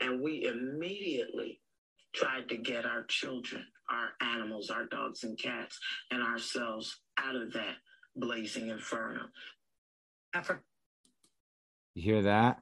[0.01, 1.62] And we immediately
[2.13, 5.80] tried to get our children, our animals, our dogs and cats,
[6.12, 7.76] and ourselves out of that
[8.15, 9.30] blazing inferno.
[10.34, 10.63] After-
[11.93, 12.62] You hear that?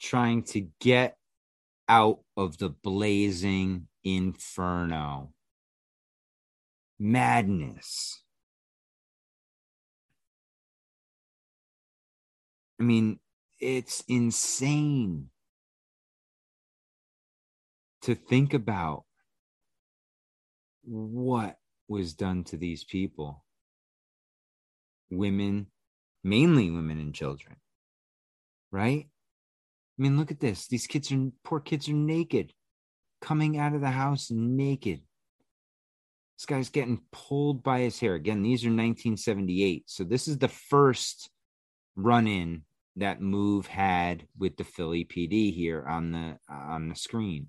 [0.00, 1.16] Trying to get
[1.88, 5.32] out of the blazing inferno.
[6.98, 8.22] Madness.
[12.80, 13.20] I mean,
[13.60, 15.30] it's insane
[18.02, 19.04] to think about
[20.84, 21.56] what
[21.88, 23.44] was done to these people
[25.10, 25.66] women,
[26.22, 27.56] mainly women and children,
[28.70, 29.06] right?
[29.98, 30.66] I mean, look at this.
[30.66, 32.52] These kids are, poor kids are naked,
[33.20, 35.02] coming out of the house naked.
[36.36, 38.14] This guy's getting pulled by his hair.
[38.14, 39.84] Again, these are 1978.
[39.86, 41.30] So this is the first
[41.94, 42.62] run in
[42.96, 47.48] that move had with the Philly PD here on the on the screen.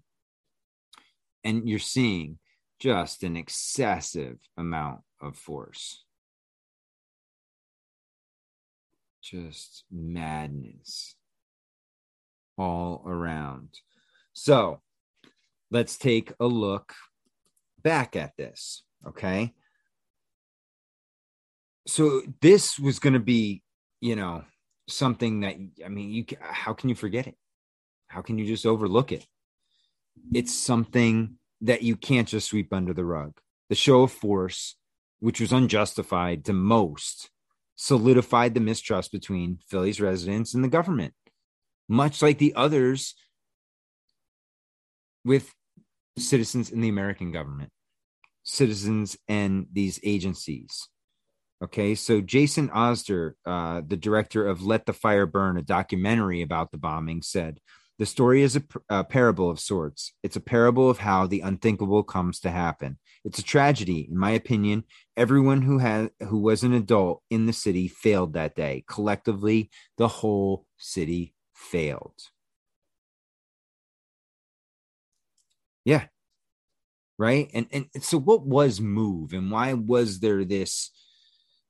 [1.43, 2.37] And you're seeing
[2.85, 6.03] just an excessive amount of force.
[9.23, 11.15] Just madness
[12.59, 13.69] all around.
[14.33, 14.81] So
[15.71, 16.93] let's take a look
[17.81, 18.83] back at this.
[19.07, 19.55] Okay.
[21.87, 23.63] So this was going to be,
[23.99, 24.43] you know,
[24.87, 27.35] something that, I mean, you, how can you forget it?
[28.09, 29.25] How can you just overlook it?
[30.31, 33.33] It's something that you can't just sweep under the rug.
[33.69, 34.75] The show of force,
[35.19, 37.29] which was unjustified to most,
[37.75, 41.13] solidified the mistrust between Philly's residents and the government,
[41.87, 43.15] much like the others
[45.23, 45.53] with
[46.17, 47.71] citizens in the American government,
[48.43, 50.87] citizens and these agencies.
[51.63, 56.71] Okay, so Jason Osder, uh, the director of Let the Fire Burn, a documentary about
[56.71, 57.59] the bombing, said
[57.97, 60.13] the story is a, a, parable of sorts.
[60.21, 62.97] It's a parable of how the unthinkable comes to happen.
[63.23, 64.83] It's a tragedy, in my opinion.
[65.15, 68.83] Everyone who had who was an adult in the city failed that day.
[68.87, 72.15] Collectively, the whole city failed.
[75.85, 76.05] Yeah.
[77.17, 77.49] Right.
[77.53, 80.91] And and so what was move and why was there this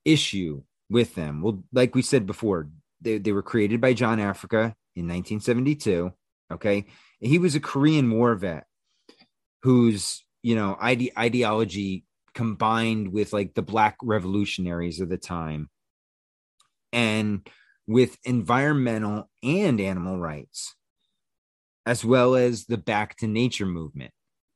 [0.03, 1.43] issue with them?
[1.43, 6.11] Well, like we said before, they, they were created by John Africa in 1972.
[6.51, 6.85] Okay.
[7.19, 8.65] He was a Korean War vet
[9.63, 15.69] whose, you know, ide- ideology combined with like the black revolutionaries of the time
[16.93, 17.47] and
[17.87, 20.75] with environmental and animal rights,
[21.85, 24.11] as well as the back to nature movement,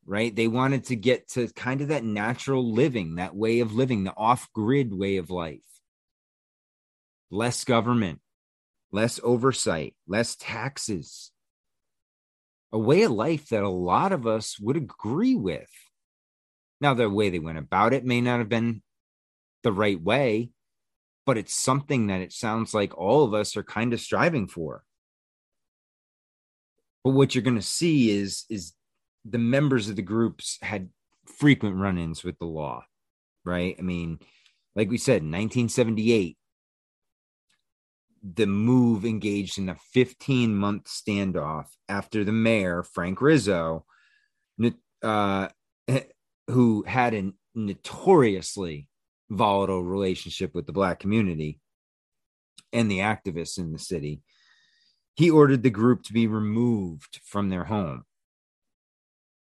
[0.05, 0.35] right?
[0.35, 4.15] They wanted to get to kind of that natural living, that way of living, the
[4.15, 5.59] off grid way of life.
[7.31, 8.19] Less government,
[8.91, 11.31] less oversight, less taxes.
[12.71, 15.69] A way of life that a lot of us would agree with.
[16.81, 18.81] Now, the way they went about it may not have been
[19.63, 20.51] the right way,
[21.25, 24.83] but it's something that it sounds like all of us are kind of striving for.
[27.03, 28.73] But what you're going to see is is
[29.25, 30.89] the members of the groups had
[31.25, 32.83] frequent run-ins with the law,
[33.43, 33.75] right?
[33.77, 34.19] I mean,
[34.75, 36.37] like we said, 1978,
[38.23, 43.85] the move engaged in a 15 month standoff after the mayor, Frank Rizzo,
[45.01, 45.47] uh,
[46.47, 48.87] who had a notoriously
[49.29, 51.59] volatile relationship with the black community
[52.73, 54.21] and the activists in the city,
[55.15, 58.03] he ordered the group to be removed from their home.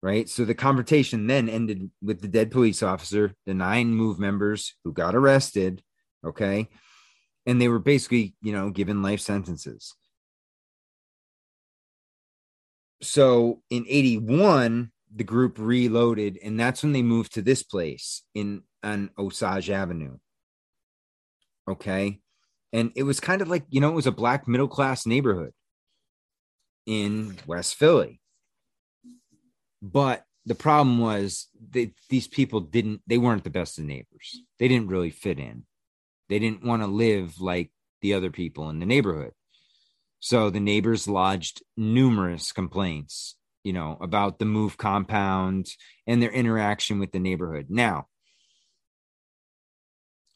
[0.02, 0.28] right?
[0.28, 4.92] So the confrontation then ended with the dead police officer, the nine move members who
[4.92, 5.82] got arrested,
[6.24, 6.68] okay?
[7.46, 9.94] And they were basically, you know, given life sentences.
[13.02, 18.62] So in 81, the group reloaded, and that's when they moved to this place in
[18.82, 20.16] on Osage Avenue.
[21.68, 22.20] Okay.
[22.72, 25.52] And it was kind of like, you know, it was a black middle class neighborhood
[26.86, 28.20] in West Philly.
[29.82, 34.40] But the problem was that these people didn't, they weren't the best of neighbors.
[34.58, 35.64] They didn't really fit in.
[36.28, 37.70] They didn't want to live like
[38.02, 39.32] the other people in the neighborhood.
[40.20, 45.68] So the neighbors lodged numerous complaints, you know, about the move compound
[46.06, 47.66] and their interaction with the neighborhood.
[47.68, 48.08] Now,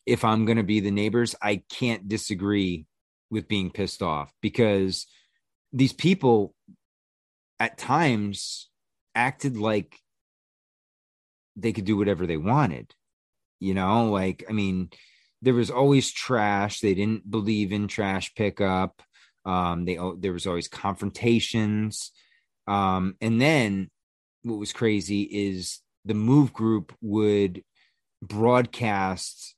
[0.06, 2.86] if I'm going to be the neighbors, I can't disagree
[3.30, 5.06] with being pissed off because
[5.72, 6.54] these people
[7.58, 8.68] at times
[9.14, 9.96] acted like
[11.56, 12.94] they could do whatever they wanted.
[13.60, 14.90] You know, like, I mean,
[15.42, 16.80] there was always trash.
[16.80, 19.02] They didn't believe in trash pickup.
[19.44, 22.12] Um, they there was always confrontations.
[22.66, 23.90] Um, and then
[24.42, 27.62] what was crazy is the move group would
[28.22, 29.54] broadcast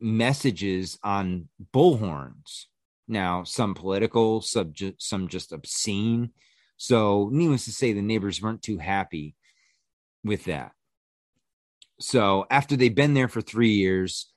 [0.00, 2.64] messages on bullhorns.
[3.08, 6.30] Now, some political, some just, some just obscene.
[6.76, 9.34] So, needless to say, the neighbors weren't too happy
[10.24, 10.72] with that.
[12.00, 14.30] So, after they've been there for three years,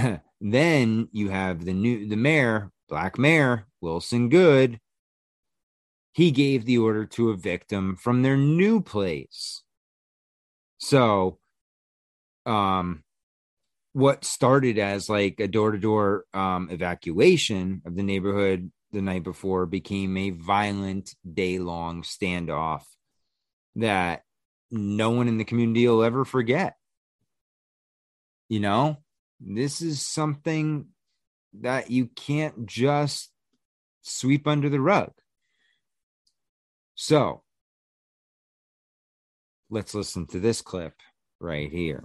[0.40, 4.80] then you have the new the mayor, black mayor Wilson Goode.
[6.12, 9.62] He gave the order to evict them from their new place.
[10.78, 11.38] So,
[12.46, 13.04] um,
[13.92, 20.16] what started as like a door-to-door um, evacuation of the neighborhood the night before became
[20.16, 22.82] a violent day-long standoff
[23.76, 24.22] that
[24.70, 26.76] no one in the community will ever forget
[28.48, 28.96] you know
[29.40, 30.86] this is something
[31.60, 33.30] that you can't just
[34.02, 35.12] sweep under the rug.
[36.94, 37.42] So
[39.70, 40.94] let's listen to this clip
[41.40, 42.04] right here.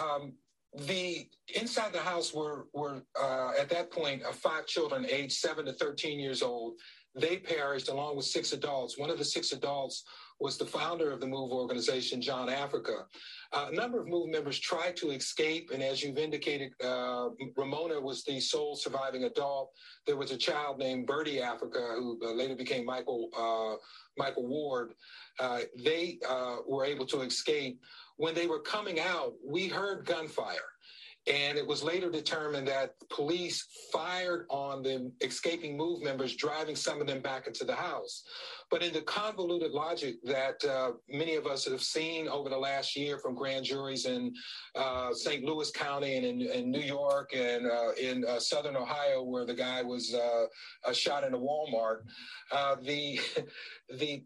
[0.00, 0.34] Um,
[0.76, 5.64] the inside the house were were uh, at that point uh, five children aged seven
[5.64, 6.74] to 13 years old
[7.20, 8.98] they perished along with six adults.
[8.98, 10.04] One of the six adults
[10.40, 13.06] was the founder of the move organization john africa.
[13.52, 18.00] Uh, a number of move members tried to escape and as you've indicated uh, ramona
[18.00, 19.70] was the sole surviving adult.
[20.06, 23.76] There was a child named birdie africa who uh, later became michael uh,
[24.16, 24.94] michael ward.
[25.76, 26.18] They
[26.66, 27.80] were able to escape.
[28.16, 30.70] When they were coming out, we heard gunfire.
[31.28, 37.00] And it was later determined that police fired on the escaping move members, driving some
[37.00, 38.24] of them back into the house.
[38.70, 42.96] But in the convoluted logic that uh, many of us have seen over the last
[42.96, 44.34] year from grand juries in
[44.74, 45.44] uh, St.
[45.44, 49.54] Louis County and in, in New York and uh, in uh, Southern Ohio, where the
[49.54, 52.00] guy was uh, shot in a Walmart,
[52.52, 53.18] uh, the
[53.98, 54.22] the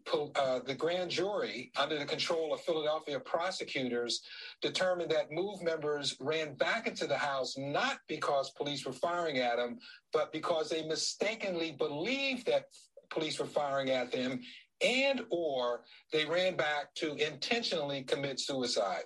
[0.65, 4.21] the grand jury, under the control of Philadelphia prosecutors,
[4.61, 9.57] determined that move members ran back into the house not because police were firing at
[9.57, 9.79] them,
[10.11, 12.65] but because they mistakenly believed that
[13.09, 14.41] police were firing at them
[14.83, 15.81] and or
[16.11, 19.03] they ran back to intentionally commit suicide.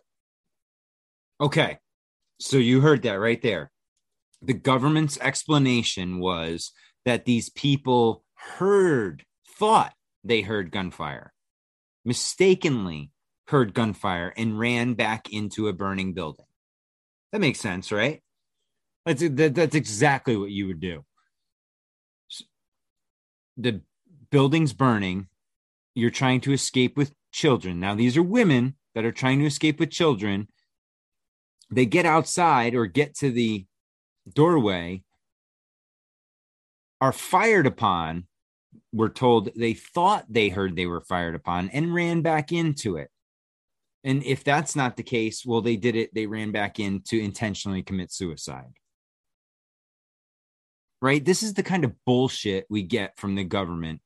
[1.39, 1.77] Okay.
[2.39, 3.71] So you heard that right there.
[4.41, 6.71] The government's explanation was
[7.05, 9.23] that these people heard,
[9.57, 9.93] thought
[10.23, 11.33] they heard gunfire,
[12.05, 13.11] mistakenly
[13.47, 16.45] heard gunfire, and ran back into a burning building.
[17.31, 18.21] That makes sense, right?
[19.05, 21.03] That's, that, that's exactly what you would do.
[23.57, 23.81] The
[24.29, 25.27] building's burning.
[25.95, 27.79] You're trying to escape with children.
[27.79, 30.47] Now, these are women that are trying to escape with children.
[31.71, 33.65] They get outside or get to the
[34.33, 35.03] doorway,
[37.01, 38.27] are fired upon.
[38.93, 43.09] We're told they thought they heard they were fired upon and ran back into it.
[44.03, 46.13] And if that's not the case, well, they did it.
[46.13, 48.73] They ran back in to intentionally commit suicide.
[51.01, 51.23] Right?
[51.23, 54.01] This is the kind of bullshit we get from the government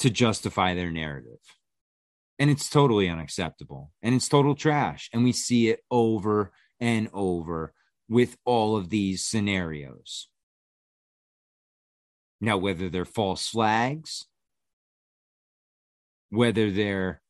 [0.00, 1.40] to justify their narrative.
[2.38, 5.08] And it's totally unacceptable and it's total trash.
[5.12, 7.72] And we see it over and over
[8.08, 10.28] with all of these scenarios.
[12.40, 14.26] Now, whether they're false flags,
[16.28, 17.22] whether they're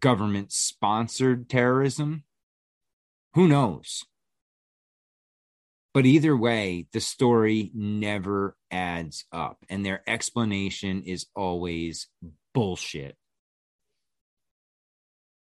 [0.00, 2.24] government sponsored terrorism,
[3.34, 4.04] who knows?
[5.92, 12.06] But either way, the story never adds up, and their explanation is always
[12.54, 13.16] bullshit.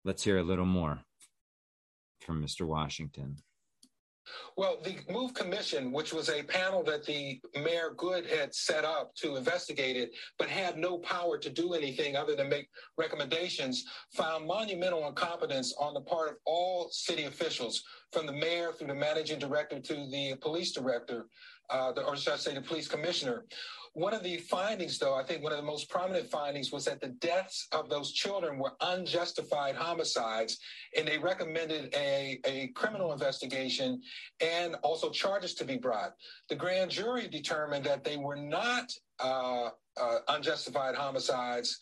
[0.05, 1.01] Let's hear a little more
[2.21, 2.67] from Mr.
[2.67, 3.39] Washington.
[4.57, 9.15] Well, the MOVE Commission, which was a panel that the Mayor Goode had set up
[9.17, 14.47] to investigate it, but had no power to do anything other than make recommendations, found
[14.47, 19.39] monumental incompetence on the part of all city officials, from the mayor through the managing
[19.39, 21.27] director to the police director,
[21.71, 23.45] uh, the, or should I say the police commissioner.
[23.95, 27.01] One of the findings, though, I think one of the most prominent findings was that
[27.01, 30.59] the deaths of those children were unjustified homicides,
[30.97, 34.03] and they recommended a, a criminal investigation
[34.41, 36.15] and also charges to be brought.
[36.49, 38.91] The grand jury determined that they were not
[39.21, 41.79] uh, uh, unjustified homicides,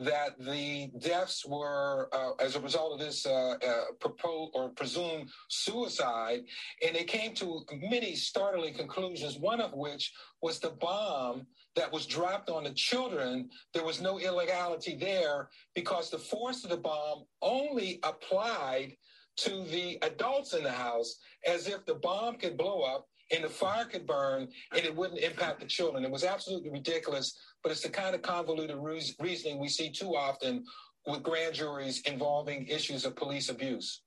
[0.00, 5.28] that the deaths were uh, as a result of this uh, uh, proposed or presumed
[5.48, 6.40] suicide,
[6.84, 9.38] and they came to many startling conclusions.
[9.38, 10.12] One of which
[10.42, 13.48] was the bomb that was dropped on the children.
[13.72, 18.96] There was no illegality there because the force of the bomb only applied
[19.36, 23.48] to the adults in the house, as if the bomb could blow up and the
[23.48, 26.04] fire could burn and it wouldn't impact the children.
[26.04, 28.76] It was absolutely ridiculous, but it's the kind of convoluted
[29.20, 30.64] reasoning we see too often
[31.06, 34.02] with grand juries involving issues of police abuse.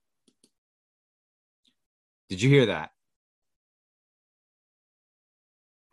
[2.30, 2.92] Did you hear that?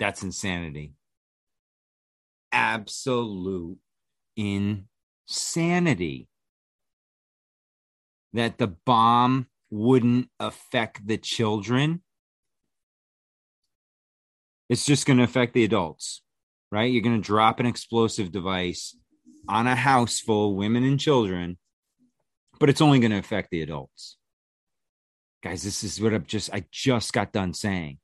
[0.01, 0.95] That's insanity.
[2.53, 3.79] Absolute
[4.37, 6.29] insanity.
[8.33, 12.03] That the bomb wouldn't affect the children
[14.69, 16.23] it's just going to affect the adults,
[16.73, 16.91] right?
[16.91, 18.97] You're going to drop an explosive device
[19.49, 21.59] on a house full of women and children,
[22.59, 24.17] but it's only going to affect the adults.
[25.43, 27.99] Guys, this is what I've just I just got done saying.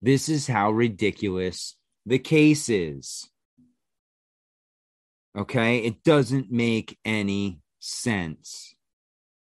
[0.00, 3.28] This is how ridiculous the case is.
[5.36, 5.78] Okay?
[5.78, 8.74] It doesn't make any sense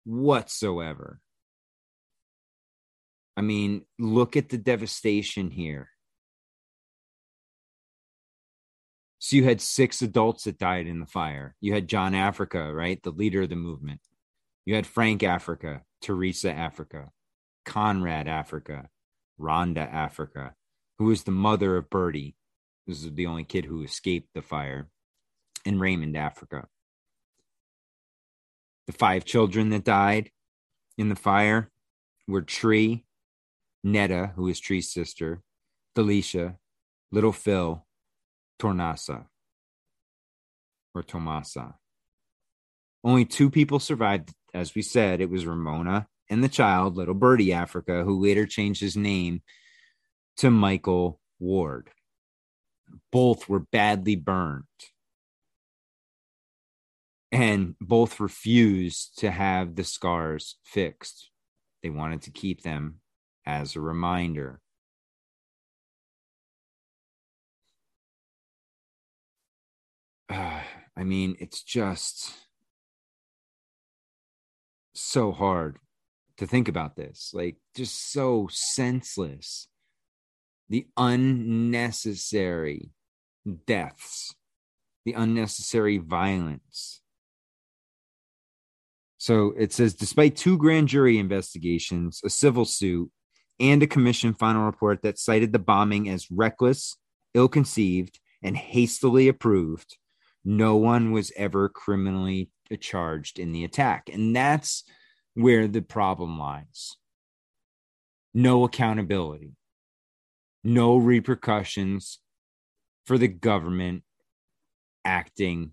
[0.04, 1.22] whatsoever.
[3.38, 5.90] I mean, look at the devastation here.
[9.20, 11.56] So you had six adults that died in the fire.
[11.60, 13.02] You had John Africa, right?
[13.04, 14.00] The leader of the movement.
[14.66, 17.10] You had Frank Africa, Teresa Africa,
[17.66, 18.90] Conrad Africa,
[19.40, 20.54] Rhonda Africa,
[20.98, 22.36] who was the mother of Birdie.
[22.88, 24.90] This is the only kid who escaped the fire,
[25.66, 26.68] and Raymond Africa.
[28.88, 30.32] The five children that died
[30.98, 31.70] in the fire
[32.28, 33.06] were Tree,
[33.84, 35.42] Netta, who is Tree's sister,
[35.94, 36.58] Felicia,
[37.12, 37.86] Little Phil,
[38.60, 39.26] Tornasa
[40.94, 41.76] or Tomasa.
[43.04, 45.22] Only two people survived, as we said.
[45.22, 49.42] It was Ramona and the child, little Birdie Africa, who later changed his name
[50.38, 51.90] to Michael Ward.
[53.12, 54.64] Both were badly burned.
[57.32, 61.30] And both refused to have the scars fixed.
[61.84, 63.02] They wanted to keep them
[63.46, 64.60] as a reminder.
[70.30, 70.62] Uh,
[70.96, 72.34] I mean, it's just
[74.94, 75.78] so hard
[76.38, 77.32] to think about this.
[77.34, 79.68] Like, just so senseless.
[80.70, 82.92] The unnecessary
[83.66, 84.36] deaths,
[85.06, 87.02] the unnecessary violence.
[89.18, 93.12] So it says despite two grand jury investigations, a civil suit,
[93.60, 96.96] and a commission final report that cited the bombing as reckless,
[97.34, 99.98] ill conceived, and hastily approved,
[100.44, 104.10] no one was ever criminally charged in the attack.
[104.12, 104.84] And that's
[105.34, 106.96] where the problem lies
[108.34, 109.54] no accountability,
[110.64, 112.20] no repercussions
[113.06, 114.04] for the government
[115.04, 115.72] acting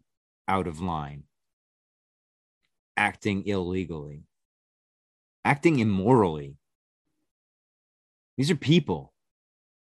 [0.49, 1.25] out of line,
[2.97, 4.23] acting illegally,
[5.45, 6.57] acting immorally.
[8.39, 9.13] These are people,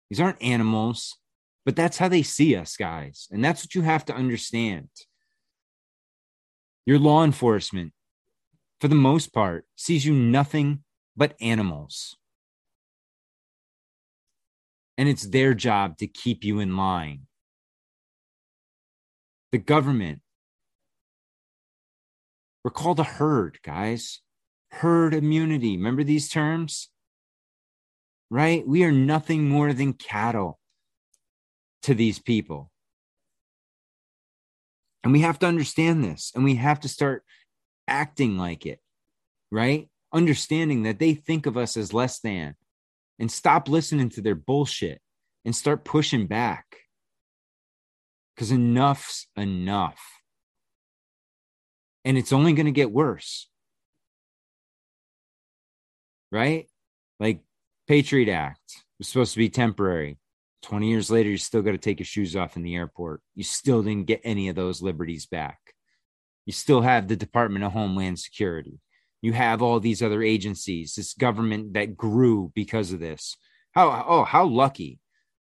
[0.09, 1.19] these aren't animals.
[1.65, 3.27] But that's how they see us, guys.
[3.31, 4.89] And that's what you have to understand.
[6.85, 7.93] Your law enforcement,
[8.81, 10.85] for the most part, sees you nothing
[11.17, 12.17] but animals.
[14.99, 17.23] And it's their job to keep you in line.
[19.51, 20.21] The government,
[22.63, 24.21] we're called a herd, guys.
[24.71, 25.77] Herd immunity.
[25.77, 26.91] Remember these terms?
[28.31, 28.67] Right?
[28.67, 30.59] We are nothing more than cattle
[31.85, 32.71] to these people.
[35.03, 37.25] And we have to understand this and we have to start
[37.87, 38.81] acting like it,
[39.51, 39.89] right?
[40.13, 42.55] Understanding that they think of us as less than.
[43.19, 45.01] and stop listening to their bullshit
[45.45, 46.65] and start pushing back.
[48.35, 50.01] Because enough's enough.
[52.05, 53.49] And it's only going to get worse.
[56.33, 56.67] Right?
[57.21, 57.41] Like
[57.87, 60.19] Patriot Act was supposed to be temporary.
[60.65, 63.21] 20 years later, you still got to take your shoes off in the airport.
[63.35, 65.59] You still didn't get any of those liberties back.
[66.47, 68.81] You still have the Department of Homeland Security.
[69.23, 73.37] You have all these other agencies, this government that grew because of this.
[73.73, 75.01] How oh, how lucky.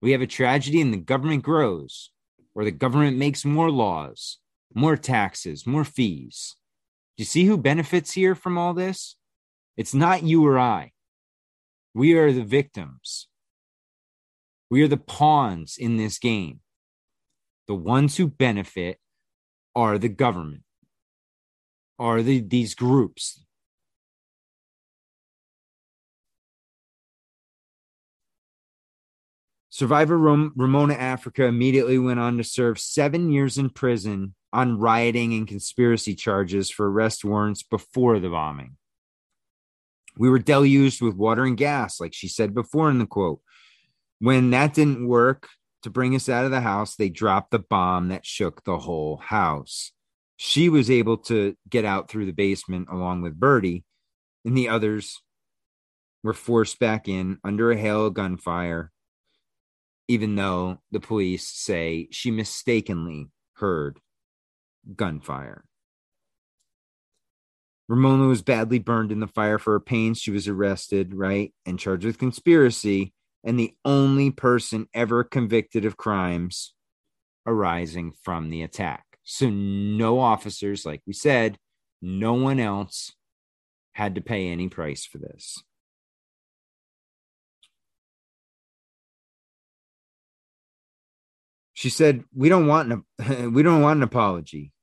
[0.01, 2.11] We have a tragedy and the government grows,
[2.53, 4.37] or the government makes more laws,
[4.73, 6.55] more taxes, more fees.
[7.17, 9.15] Do you see who benefits here from all this?
[9.75, 10.91] It's not you or I.
[11.93, 13.27] We are the victims.
[14.69, 16.59] We are the pawns in this game.
[17.67, 18.99] The ones who benefit
[19.75, 20.63] are the government,
[21.99, 23.43] are the, these groups.
[29.69, 35.33] Survivor Ram- Ramona Africa immediately went on to serve seven years in prison on rioting
[35.33, 38.77] and conspiracy charges for arrest warrants before the bombing.
[40.17, 43.39] We were deluged with water and gas, like she said before in the quote.
[44.19, 45.47] When that didn't work
[45.83, 49.17] to bring us out of the house, they dropped the bomb that shook the whole
[49.17, 49.91] house.
[50.37, 53.83] She was able to get out through the basement along with Birdie,
[54.45, 55.21] and the others
[56.23, 58.91] were forced back in under a hail of gunfire,
[60.07, 63.99] even though the police say she mistakenly heard
[64.95, 65.63] gunfire.
[67.89, 70.19] Ramona was badly burned in the fire for her pains.
[70.19, 73.13] She was arrested, right, and charged with conspiracy,
[73.47, 76.73] and the only person ever convicted of crimes
[77.45, 79.05] arising from the attack.
[79.23, 81.57] So, no officers, like we said,
[82.01, 83.13] no one else
[83.93, 85.63] had to pay any price for this.
[91.73, 94.73] She said, "We don't want an we don't want an apology.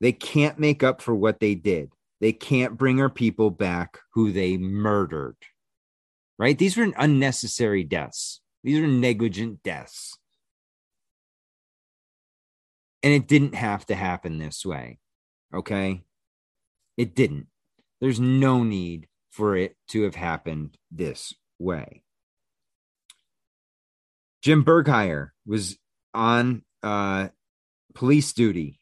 [0.00, 1.92] They can't make up for what they did.
[2.20, 5.36] They can't bring our people back who they murdered.
[6.38, 6.58] Right?
[6.58, 8.40] These were unnecessary deaths.
[8.62, 10.18] These are negligent deaths.
[13.02, 14.98] And it didn't have to happen this way.
[15.54, 16.02] Okay?
[16.96, 17.46] It didn't.
[18.00, 22.02] There's no need for it to have happened this way.
[24.42, 25.78] Jim Berghaier was
[26.12, 27.28] on uh,
[27.94, 28.78] police duty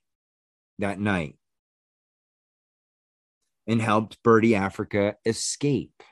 [0.79, 1.37] that night
[3.67, 6.03] and helped Birdie Africa escape.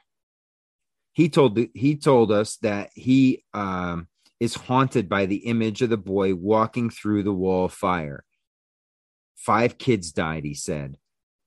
[1.12, 4.08] He told he told us that he um,
[4.38, 8.24] is haunted by the image of the boy walking through the wall of fire.
[9.36, 10.98] Five kids died, he said,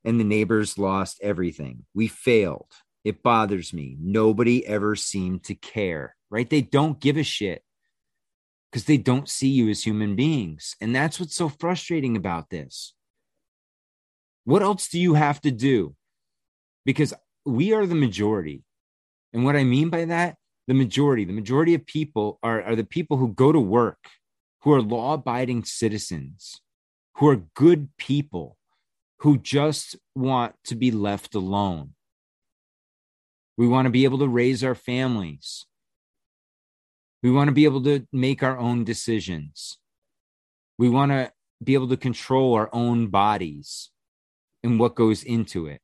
[0.03, 1.85] and the neighbors lost everything.
[1.93, 2.71] We failed.
[3.03, 3.97] It bothers me.
[3.99, 6.49] Nobody ever seemed to care, right?
[6.49, 7.63] They don't give a shit
[8.71, 10.75] because they don't see you as human beings.
[10.81, 12.93] And that's what's so frustrating about this.
[14.45, 15.95] What else do you have to do?
[16.85, 17.13] Because
[17.45, 18.63] we are the majority.
[19.33, 22.83] And what I mean by that, the majority, the majority of people are, are the
[22.83, 23.97] people who go to work,
[24.61, 26.61] who are law abiding citizens,
[27.15, 28.57] who are good people,
[29.19, 31.93] who just want to be left alone.
[33.57, 35.65] We want to be able to raise our families.
[37.21, 39.77] We want to be able to make our own decisions.
[40.77, 41.31] We want to
[41.63, 43.89] be able to control our own bodies
[44.63, 45.81] and what goes into it.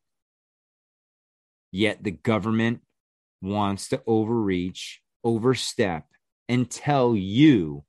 [1.72, 2.82] Yet the government
[3.42, 6.06] wants to overreach, overstep,
[6.48, 7.84] and tell you,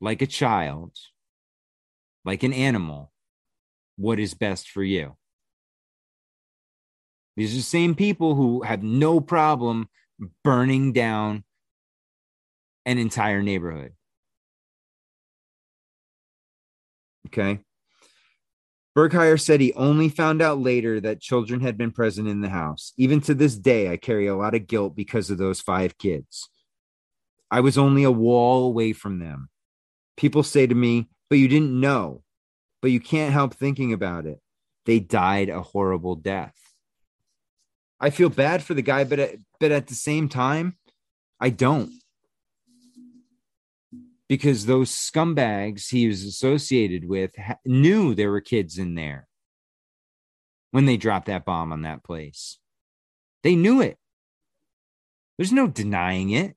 [0.00, 0.96] like a child,
[2.24, 3.12] like an animal,
[3.96, 5.16] what is best for you.
[7.36, 9.88] These are the same people who have no problem
[10.44, 11.44] burning down
[12.84, 13.92] an entire neighborhood.
[17.28, 17.60] Okay.
[18.96, 22.92] Berghaier said he only found out later that children had been present in the house.
[22.98, 26.50] Even to this day, I carry a lot of guilt because of those five kids.
[27.50, 29.48] I was only a wall away from them.
[30.16, 32.22] People say to me, but you didn't know.
[32.82, 34.40] But you can't help thinking about it.
[34.84, 36.54] They died a horrible death.
[38.00, 40.76] I feel bad for the guy, but at, but at the same time,
[41.40, 41.92] I don't
[44.32, 49.28] because those scumbags he was associated with ha- knew there were kids in there
[50.70, 52.58] when they dropped that bomb on that place.
[53.42, 53.98] They knew it.
[55.36, 56.56] There's no denying it.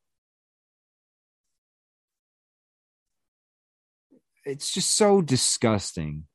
[4.46, 6.28] It's just so disgusting.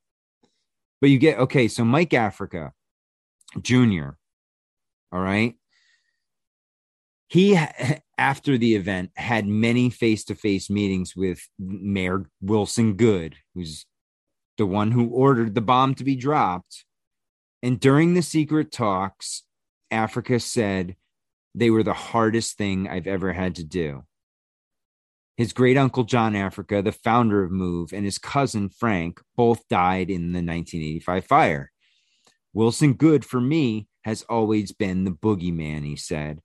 [1.01, 2.75] But you get okay, so Mike Africa
[3.63, 4.11] Jr.
[5.11, 5.55] All right.
[7.31, 7.57] He,
[8.19, 13.87] after the event, had many face to face meetings with Mayor Wilson Goode, who's
[14.59, 16.85] the one who ordered the bomb to be dropped.
[17.63, 19.45] And during the secret talks,
[19.91, 20.97] Africa said
[21.55, 24.05] they were the hardest thing I've ever had to do.
[25.37, 30.11] His great uncle John Africa, the founder of Move, and his cousin Frank both died
[30.11, 31.73] in the 1985 fire.
[32.53, 36.41] Wilson Goode, for me, has always been the boogeyman, he said.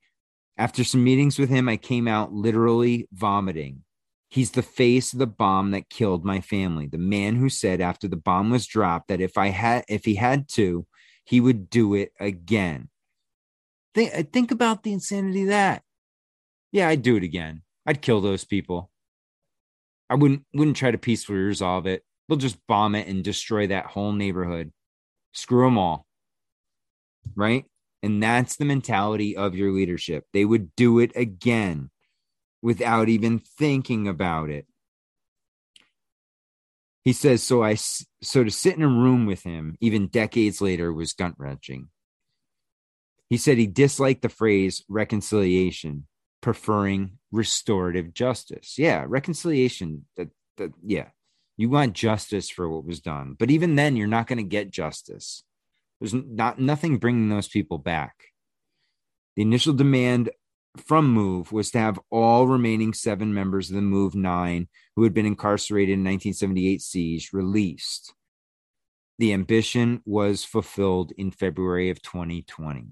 [0.58, 3.84] After some meetings with him, I came out literally vomiting.
[4.30, 6.88] He's the face of the bomb that killed my family.
[6.88, 10.16] The man who said after the bomb was dropped that if I had if he
[10.16, 10.86] had to,
[11.26, 12.89] he would do it again.
[13.93, 15.84] Think uh, think about the insanity of that.
[16.72, 17.62] Yeah, I'd do it again.
[17.86, 18.91] I'd kill those people.
[20.10, 22.03] I wouldn't wouldn't try to peacefully resolve it.
[22.28, 24.72] They'll just bomb it and destroy that whole neighborhood.
[25.34, 26.06] Screw them all.
[27.36, 27.66] Right?
[28.06, 30.26] And that's the mentality of your leadership.
[30.32, 31.89] They would do it again
[32.62, 34.68] without even thinking about it.
[37.03, 40.93] He says, so I, so to sit in a room with him, even decades later,
[40.93, 41.88] was gut wrenching.
[43.28, 46.06] He said he disliked the phrase reconciliation,
[46.41, 48.76] preferring restorative justice.
[48.78, 50.06] Yeah, reconciliation.
[50.16, 51.08] That, that, yeah,
[51.58, 54.70] you want justice for what was done, but even then, you're not going to get
[54.70, 55.43] justice.
[56.00, 58.16] There's not nothing bringing those people back.
[59.36, 60.30] The initial demand
[60.78, 65.14] from Move was to have all remaining seven members of the Move Nine who had
[65.14, 68.14] been incarcerated in 1978 siege released.
[69.18, 72.89] The ambition was fulfilled in February of 2020.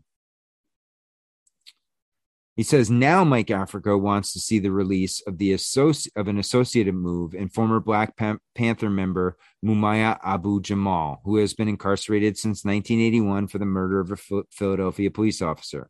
[2.56, 6.94] He says now Mike Africa wants to see the release of the of an associated
[6.94, 12.64] move and former Black Pan- Panther member Mumia Abu Jamal, who has been incarcerated since
[12.64, 15.90] 1981 for the murder of a Philadelphia police officer.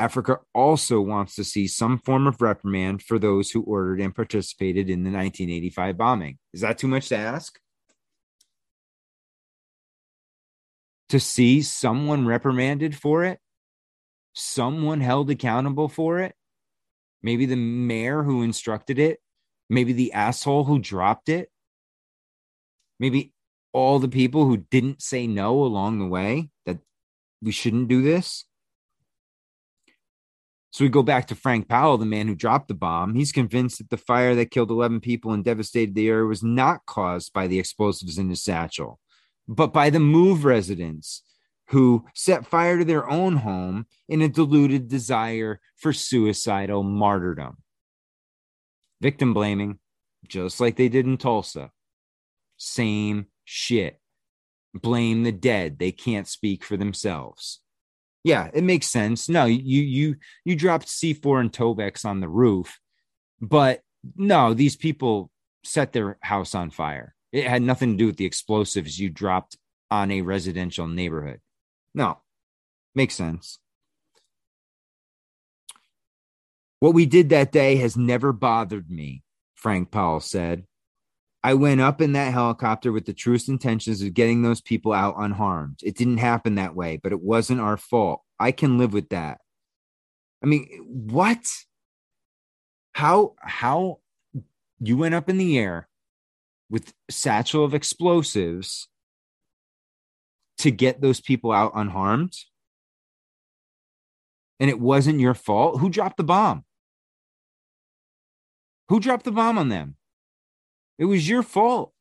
[0.00, 4.90] Africa also wants to see some form of reprimand for those who ordered and participated
[4.90, 6.38] in the 1985 bombing.
[6.52, 7.56] Is that too much to ask?
[11.10, 13.38] To see someone reprimanded for it?
[14.32, 16.34] Someone held accountable for it.
[17.22, 19.20] Maybe the mayor who instructed it,
[19.70, 21.50] maybe the asshole who dropped it,
[22.98, 23.32] maybe
[23.72, 26.78] all the people who didn't say no along the way that
[27.40, 28.44] we shouldn't do this.
[30.72, 33.14] So we go back to Frank Powell, the man who dropped the bomb.
[33.14, 36.86] He's convinced that the fire that killed 11 people and devastated the area was not
[36.86, 38.98] caused by the explosives in his satchel,
[39.46, 41.22] but by the move residents
[41.72, 47.56] who set fire to their own home in a deluded desire for suicidal martyrdom.
[49.00, 49.78] Victim blaming,
[50.28, 51.70] just like they did in Tulsa.
[52.58, 53.98] Same shit.
[54.74, 55.78] Blame the dead.
[55.78, 57.60] They can't speak for themselves.
[58.22, 59.28] Yeah, it makes sense.
[59.28, 62.78] No, you you you dropped C4 and Tovex on the roof,
[63.40, 63.80] but
[64.14, 65.30] no, these people
[65.64, 67.14] set their house on fire.
[67.32, 69.56] It had nothing to do with the explosives you dropped
[69.90, 71.40] on a residential neighborhood.
[71.94, 72.18] No,
[72.94, 73.58] makes sense.
[76.80, 79.22] What we did that day has never bothered me,
[79.54, 80.66] Frank Powell said.
[81.44, 85.14] I went up in that helicopter with the truest intentions of getting those people out
[85.18, 85.80] unharmed.
[85.82, 88.22] It didn't happen that way, but it wasn't our fault.
[88.38, 89.38] I can live with that.
[90.42, 90.66] I mean,
[91.10, 91.48] what?
[92.94, 94.00] How how
[94.80, 95.88] you went up in the air
[96.68, 98.88] with satchel of explosives
[100.62, 102.34] to get those people out unharmed
[104.62, 106.64] and it wasn't your fault, who dropped the bomb?
[108.88, 109.96] Who dropped the bomb on them?
[110.98, 111.92] It was your fault.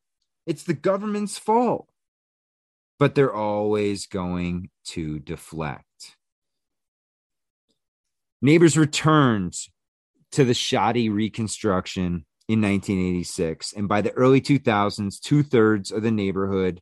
[0.45, 1.89] It's the government's fault.
[2.99, 6.18] But they're always going to deflect.
[8.43, 9.55] Neighbors returned
[10.34, 13.74] to the shoddy reconstruction in 1986.
[13.74, 16.80] And by the early 2000s, two thirds of the neighborhood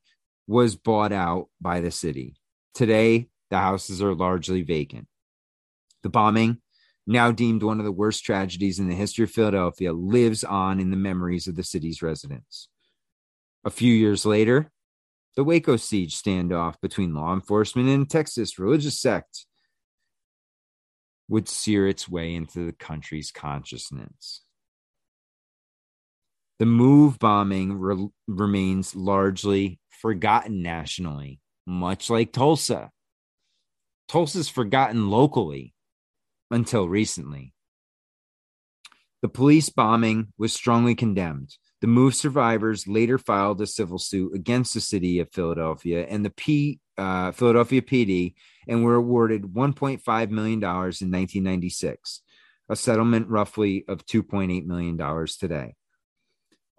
[0.49, 2.33] was bought out by the city.
[2.73, 5.07] Today, the houses are largely vacant.
[6.01, 6.57] The bombing,
[7.05, 10.89] now deemed one of the worst tragedies in the history of Philadelphia, lives on in
[10.89, 12.67] the memories of the city's residents.
[13.63, 14.71] A few years later,
[15.35, 19.45] the Waco siege standoff between law enforcement and Texas religious sect
[21.27, 24.41] would sear its way into the country's consciousness.
[26.57, 32.91] The move bombing re- remains largely forgotten nationally, much like Tulsa.
[34.07, 35.73] Tulsa's forgotten locally
[36.49, 37.53] until recently.
[39.21, 41.55] The police bombing was strongly condemned.
[41.81, 46.29] The move survivors later filed a civil suit against the city of Philadelphia and the
[46.29, 48.33] P, uh, Philadelphia PD
[48.67, 52.21] and were awarded $1.5 million in 1996,
[52.69, 55.75] a settlement roughly of $2.8 million today.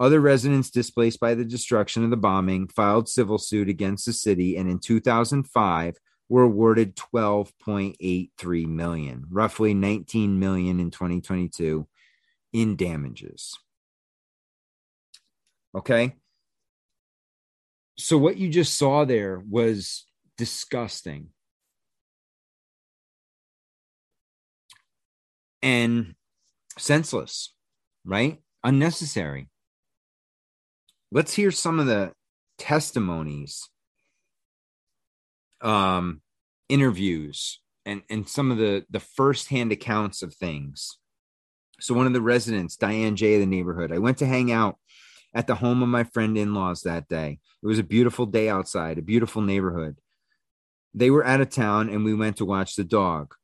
[0.00, 4.56] Other residents displaced by the destruction of the bombing filed civil suit against the city
[4.56, 5.98] and in 2005
[6.30, 11.86] were awarded 12.83 million, roughly 19 million in 2022
[12.54, 13.58] in damages.
[15.74, 16.16] Okay?
[17.98, 20.06] So what you just saw there was
[20.38, 21.28] disgusting.
[25.60, 26.14] And
[26.78, 27.52] senseless,
[28.06, 28.38] right?
[28.64, 29.48] Unnecessary
[31.12, 32.12] let's hear some of the
[32.58, 33.68] testimonies
[35.62, 36.20] um
[36.68, 40.98] interviews and and some of the the firsthand accounts of things.
[41.80, 44.76] So one of the residents diane j of the neighborhood i went to hang out
[45.34, 47.38] at the home of my friend in-laws that day.
[47.62, 49.98] It was a beautiful day outside a beautiful neighborhood.
[50.92, 53.34] They were out of town and we went to watch the dog.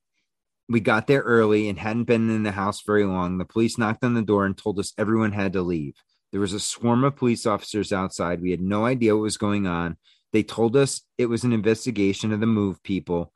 [0.69, 3.39] We got there early and hadn't been in the house very long.
[3.39, 5.95] The police knocked on the door and told us everyone had to leave
[6.33, 8.41] there was a swarm of police officers outside.
[8.41, 9.97] We had no idea what was going on.
[10.33, 13.33] They told us it was an investigation of the move people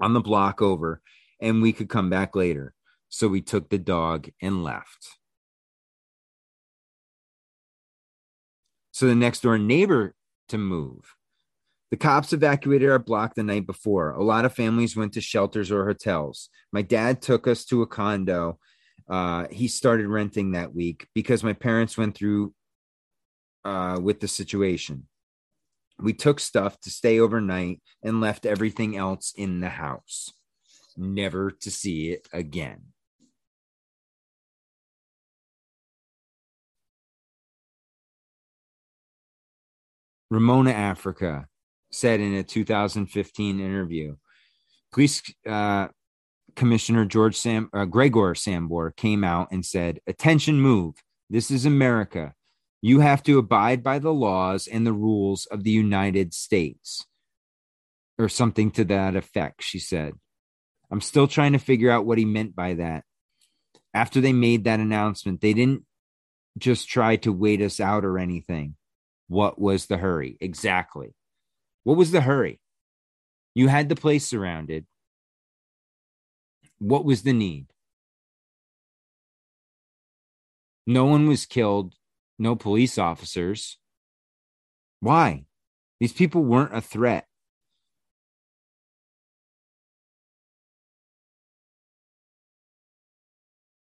[0.00, 1.00] on the block over
[1.40, 2.74] and we could come back later.
[3.08, 5.18] So we took the dog and left.
[8.92, 10.14] So the next door neighbor
[10.48, 11.14] to move.
[11.90, 14.12] The cops evacuated our block the night before.
[14.12, 16.48] A lot of families went to shelters or hotels.
[16.72, 18.58] My dad took us to a condo
[19.12, 22.54] uh, he started renting that week because my parents went through
[23.62, 25.06] uh, with the situation.
[26.00, 30.32] We took stuff to stay overnight and left everything else in the house,
[30.96, 32.84] never to see it again.
[40.30, 41.48] Ramona Africa
[41.90, 44.16] said in a 2015 interview,
[44.90, 45.88] police uh,
[46.54, 50.96] Commissioner George Sam uh, Gregor Sambor came out and said, "Attention, move!
[51.30, 52.34] This is America.
[52.80, 57.06] You have to abide by the laws and the rules of the United States."
[58.18, 60.14] Or something to that effect, she said.
[60.90, 63.04] I'm still trying to figure out what he meant by that.
[63.94, 65.84] After they made that announcement, they didn't
[66.58, 68.76] just try to wait us out or anything.
[69.28, 70.36] What was the hurry?
[70.40, 71.14] Exactly.
[71.84, 72.60] What was the hurry?
[73.54, 74.86] You had the place surrounded.
[76.82, 77.66] What was the need?
[80.84, 81.94] No one was killed,
[82.40, 83.78] no police officers.
[84.98, 85.44] Why?
[86.00, 87.28] These people weren't a threat.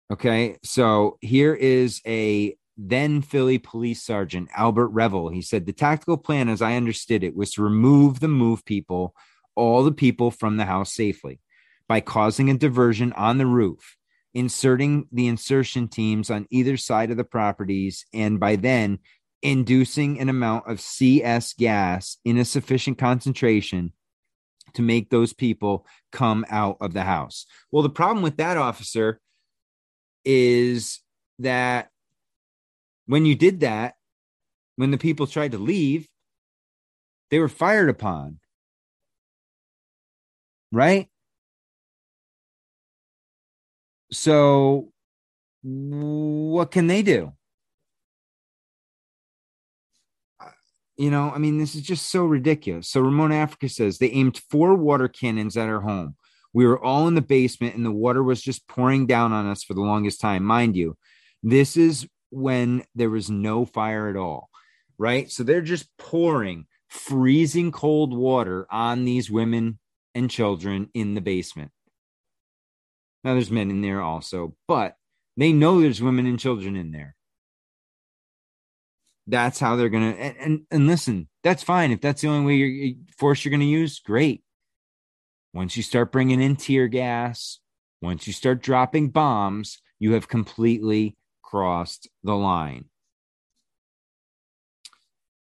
[0.10, 5.28] Okay, so here is a then Philly police sergeant, Albert Revel.
[5.28, 9.14] He said the tactical plan, as I understood it, was to remove the move people,
[9.56, 11.42] all the people from the house safely
[11.88, 13.98] by causing a diversion on the roof,
[14.34, 19.00] inserting the insertion teams on either side of the properties, and by then
[19.42, 23.94] inducing an amount of CS gas in a sufficient concentration
[24.74, 27.46] to make those people come out of the house.
[27.72, 29.20] Well, the problem with that officer
[30.26, 31.00] is
[31.40, 31.90] that
[33.06, 33.96] when you did that,
[34.76, 36.08] when the people tried to leave,
[37.32, 38.40] they were fired upon.
[40.72, 41.08] Right?
[44.12, 44.92] So,
[45.64, 47.34] what can they do?
[50.40, 50.50] Uh,
[50.96, 52.90] you know, I mean, this is just so ridiculous.
[52.90, 56.16] So, Ramona Africa says they aimed four water cannons at her home.
[56.54, 59.64] We were all in the basement and the water was just pouring down on us
[59.64, 60.44] for the longest time.
[60.44, 60.98] Mind you,
[61.44, 64.50] this is when there was no fire at all,
[64.98, 65.30] right?
[65.30, 69.80] So, they're just pouring freezing cold water on these women
[70.16, 71.72] and children in the basement.
[73.28, 74.96] Now there's men in there also, but
[75.36, 77.14] they know there's women and children in there.
[79.28, 81.28] That's how they're gonna and and, and listen.
[81.44, 84.00] That's fine if that's the only way you're force you're gonna use.
[84.00, 84.44] Great.
[85.54, 87.60] Once you start bringing in tear gas,
[88.02, 92.86] once you start dropping bombs, you have completely crossed the line.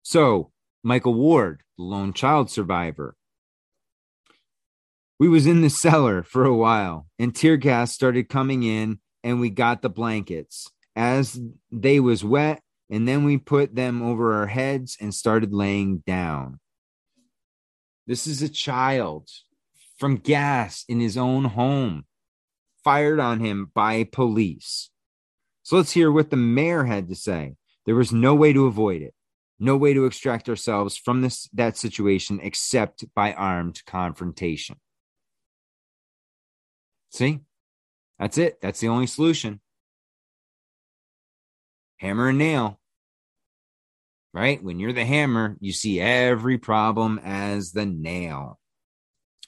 [0.01, 3.15] So, Michael Ward, lone child survivor,
[5.19, 9.39] we was in the cellar for a while and tear gas started coming in and
[9.39, 10.69] we got the blankets.
[10.95, 11.39] As
[11.71, 16.59] they was wet and then we put them over our heads and started laying down.
[18.07, 19.29] This is a child
[19.97, 22.05] from gas in his own home
[22.83, 24.91] fired on him by police.
[25.63, 27.55] So let's hear what the mayor had to say.
[27.85, 29.13] There was no way to avoid it.
[29.57, 34.75] No way to extract ourselves from this that situation except by armed confrontation
[37.11, 37.41] See,
[38.19, 38.59] that's it.
[38.61, 39.61] That's the only solution.
[41.97, 42.79] Hammer and nail.
[44.33, 44.61] Right?
[44.61, 48.59] When you're the hammer, you see every problem as the nail.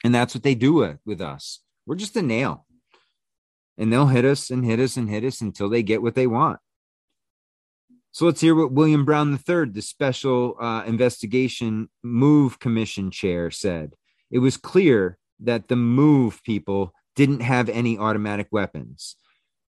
[0.04, 1.62] And that's what they do with, with us.
[1.86, 2.66] We're just a nail.
[3.78, 6.28] And they'll hit us and hit us and hit us until they get what they
[6.28, 6.60] want.
[8.12, 13.94] So let's hear what William Brown III, the Special uh, Investigation Move Commission chair, said.
[14.32, 19.16] It was clear that the Move people didn't have any automatic weapons.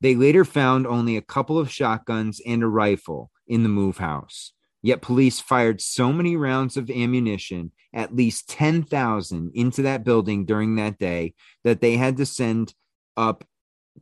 [0.01, 4.53] They later found only a couple of shotguns and a rifle in the Move house.
[4.82, 10.74] Yet police fired so many rounds of ammunition, at least 10,000, into that building during
[10.76, 11.34] that day
[11.64, 12.74] that they had to send
[13.16, 13.44] up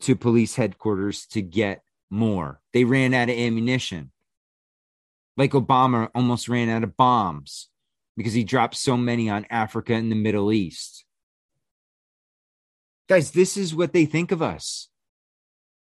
[0.00, 2.60] to police headquarters to get more.
[2.72, 4.10] They ran out of ammunition.
[5.36, 7.68] Like Obama almost ran out of bombs
[8.16, 11.04] because he dropped so many on Africa and the Middle East.
[13.08, 14.88] Guys, this is what they think of us.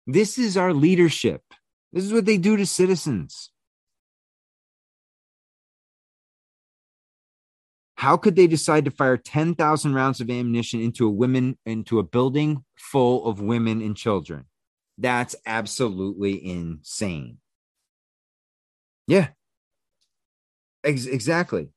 [0.06, 1.42] This is our leadership.
[1.92, 3.50] This is what they do to citizens.
[7.96, 12.02] How could they decide to fire 10,000 rounds of ammunition into a women into a
[12.02, 14.44] building full of women and children?
[14.98, 17.38] That's absolutely insane.
[19.06, 19.28] Yeah.
[20.84, 21.70] Ex- exactly.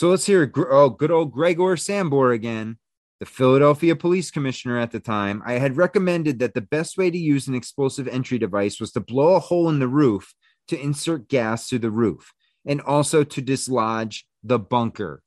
[0.00, 2.78] So let's hear oh good old Gregore Sambor again,
[3.18, 5.42] the Philadelphia police commissioner at the time.
[5.44, 9.00] I had recommended that the best way to use an explosive entry device was to
[9.00, 10.32] blow a hole in the roof
[10.68, 12.32] to insert gas through the roof
[12.64, 15.22] and also to dislodge the bunker.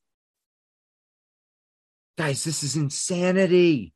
[2.17, 3.93] Guys, this is insanity.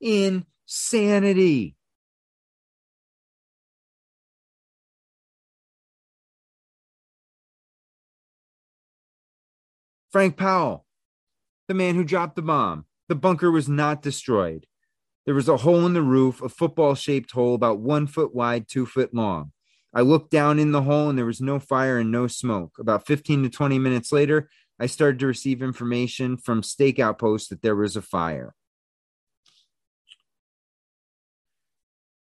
[0.00, 1.73] Insanity.
[10.14, 10.86] Frank Powell,
[11.66, 12.86] the man who dropped the bomb.
[13.08, 14.64] The bunker was not destroyed.
[15.26, 18.68] There was a hole in the roof, a football shaped hole about one foot wide,
[18.68, 19.50] two foot long.
[19.92, 22.74] I looked down in the hole and there was no fire and no smoke.
[22.78, 24.48] About 15 to 20 minutes later,
[24.78, 28.54] I started to receive information from stakeout posts that there was a fire.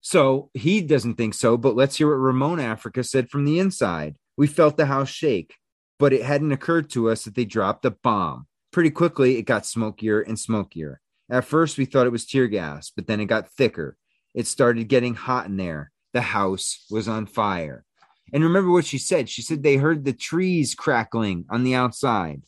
[0.02, 4.18] So he doesn't think so, but let's hear what Ramona Africa said from the inside.
[4.38, 5.56] We felt the house shake,
[6.02, 8.48] but it hadn't occurred to us that they dropped a bomb.
[8.72, 11.00] Pretty quickly, it got smokier and smokier.
[11.30, 13.96] At first, we thought it was tear gas, but then it got thicker.
[14.34, 17.86] It started getting hot in there the house was on fire.
[18.34, 19.30] And remember what she said?
[19.30, 22.42] She said they heard the trees crackling on the outside.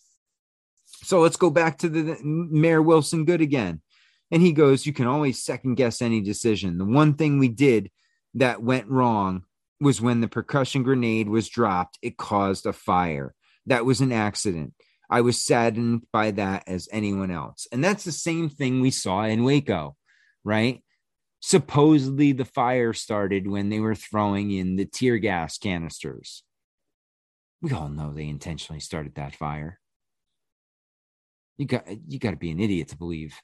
[0.86, 3.82] So let's go back to the, Mayor Wilson Goode again.
[4.32, 6.80] And he goes, You can always second guess any decision.
[6.80, 7.91] The one thing we did
[8.34, 9.43] that went wrong
[9.80, 13.36] was when the percussion grenade was dropped, it caused a fire.
[13.66, 14.74] That was an accident.
[15.09, 17.68] I was saddened by that as anyone else.
[17.72, 19.95] And that's the same thing we saw in Waco,
[20.43, 20.82] right?
[21.45, 26.41] supposedly the fire started when they were throwing in the tear gas canisters.
[27.61, 29.78] We all know they intentionally started that fire.
[31.57, 33.36] You got you got to be an idiot to believe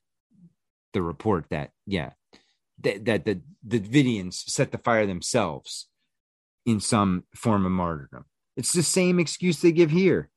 [0.94, 2.12] the report that yeah
[2.80, 5.90] that that the the Davidians set the fire themselves
[6.66, 8.24] in some form of martyrdom.
[8.60, 10.30] It's the same excuse they give here.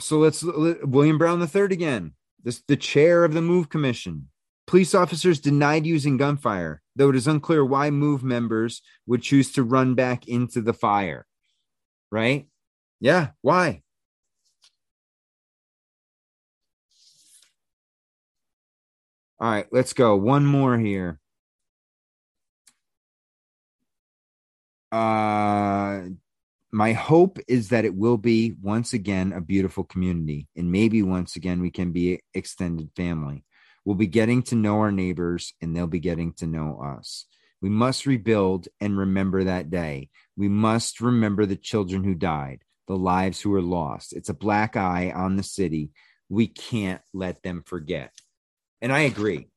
[0.00, 2.14] So let's William Brown III again.
[2.42, 4.30] This the chair of the Move Commission.
[4.66, 9.62] Police officers denied using gunfire, though it is unclear why Move members would choose to
[9.62, 11.26] run back into the fire.
[12.10, 12.48] Right?
[13.00, 13.82] Yeah, why?
[19.38, 20.16] All right, let's go.
[20.16, 21.20] One more here.
[24.92, 26.02] Uh
[26.72, 31.36] my hope is that it will be once again a beautiful community and maybe once
[31.36, 33.44] again we can be extended family.
[33.84, 37.26] We'll be getting to know our neighbors and they'll be getting to know us.
[37.62, 40.10] We must rebuild and remember that day.
[40.36, 44.12] We must remember the children who died the lives who were lost.
[44.12, 45.90] It's a black eye on the city.
[46.28, 48.12] We can't let them forget.
[48.80, 49.48] And i agree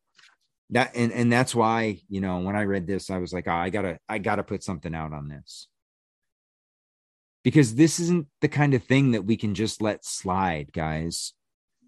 [0.71, 3.53] that and, and that's why you know when i read this i was like oh,
[3.53, 5.67] i gotta i gotta put something out on this
[7.43, 11.33] because this isn't the kind of thing that we can just let slide, guys.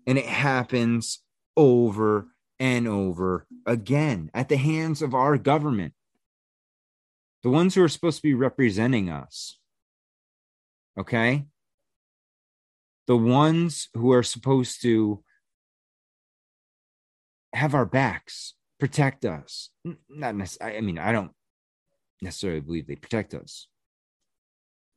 [0.07, 1.19] And it happens
[1.55, 2.27] over
[2.59, 5.93] and over again at the hands of our government,
[7.43, 9.57] the ones who are supposed to be representing us.
[10.97, 11.45] Okay?
[13.07, 15.23] The ones who are supposed to
[17.53, 19.69] have our backs, protect us.
[20.09, 21.31] Not necessarily, I mean, I don't
[22.21, 23.67] necessarily believe they protect us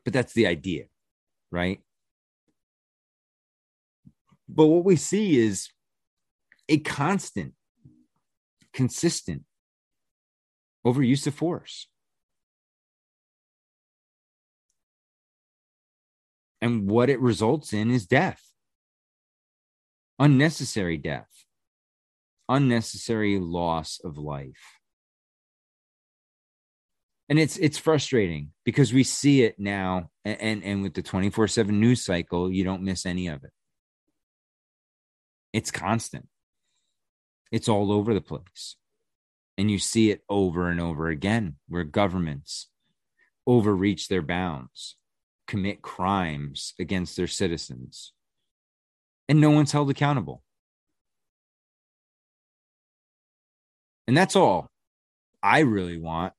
[0.05, 0.85] But that's the idea,
[1.53, 1.81] right?
[4.49, 5.69] But what we see is
[6.69, 7.55] a constant,
[8.73, 9.45] consistent
[10.87, 11.89] overuse of force.
[16.63, 18.43] And what it results in is death,
[20.19, 21.44] unnecessary death,
[22.49, 24.81] unnecessary loss of life.
[27.29, 31.69] And it's it's frustrating because we see it now and and, and with the 24/7
[31.71, 33.53] news cycle, you don't miss any of it.
[35.53, 36.29] It's constant.
[37.51, 38.77] It's all over the place.
[39.57, 42.69] And you see it over and over again where governments
[43.47, 44.97] overreach their bounds,
[45.47, 48.13] commit crimes against their citizens,
[49.29, 50.44] and no one's held accountable.
[54.07, 54.69] And that's all
[55.43, 56.33] I really want.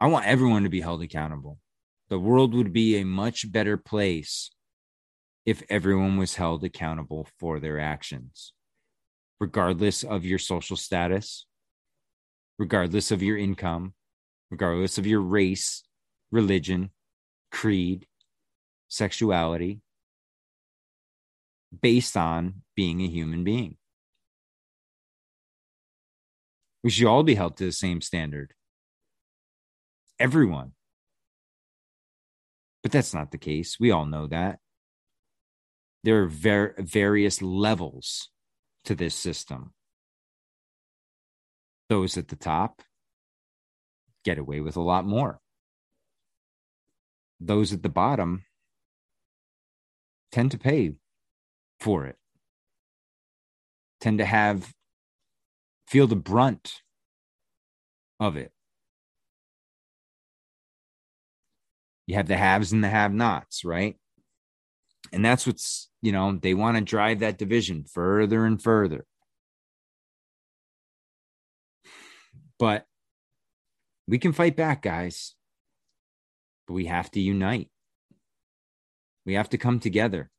[0.00, 1.58] I want everyone to be held accountable.
[2.08, 4.50] The world would be a much better place
[5.44, 8.52] if everyone was held accountable for their actions
[9.40, 11.46] regardless of your social status,
[12.58, 13.94] regardless of your income,
[14.50, 15.84] regardless of your race,
[16.30, 16.90] religion,
[17.50, 18.06] creed,
[18.88, 19.80] sexuality,
[21.82, 23.76] based on being a human being.
[26.82, 28.54] We should all be held to the same standard.
[30.18, 30.72] Everyone.
[32.82, 33.78] But that's not the case.
[33.80, 34.58] We all know that.
[36.04, 38.30] There are ver- various levels
[38.84, 39.72] to this system.
[41.88, 42.82] Those at the top
[44.24, 45.40] get away with a lot more.
[47.40, 48.44] Those at the bottom
[50.32, 50.94] tend to pay
[51.80, 52.16] for it,
[54.00, 54.72] tend to have
[55.88, 56.82] feel the brunt
[58.20, 58.52] of it.
[62.06, 63.96] You have the haves and the have nots, right?
[65.12, 69.06] And that's what's, you know, they want to drive that division further and further.
[72.58, 72.86] But
[74.06, 75.34] we can fight back, guys.
[76.66, 77.70] But we have to unite.
[79.24, 80.30] We have to come together.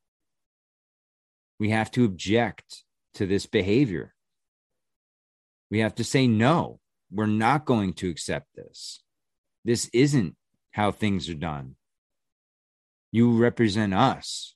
[1.60, 2.84] We have to object
[3.16, 4.14] to this behavior.
[5.72, 6.80] We have to say, no,
[7.12, 9.02] we're not going to accept this.
[9.66, 10.36] This isn't
[10.72, 11.76] how things are done.
[13.12, 14.56] You represent us.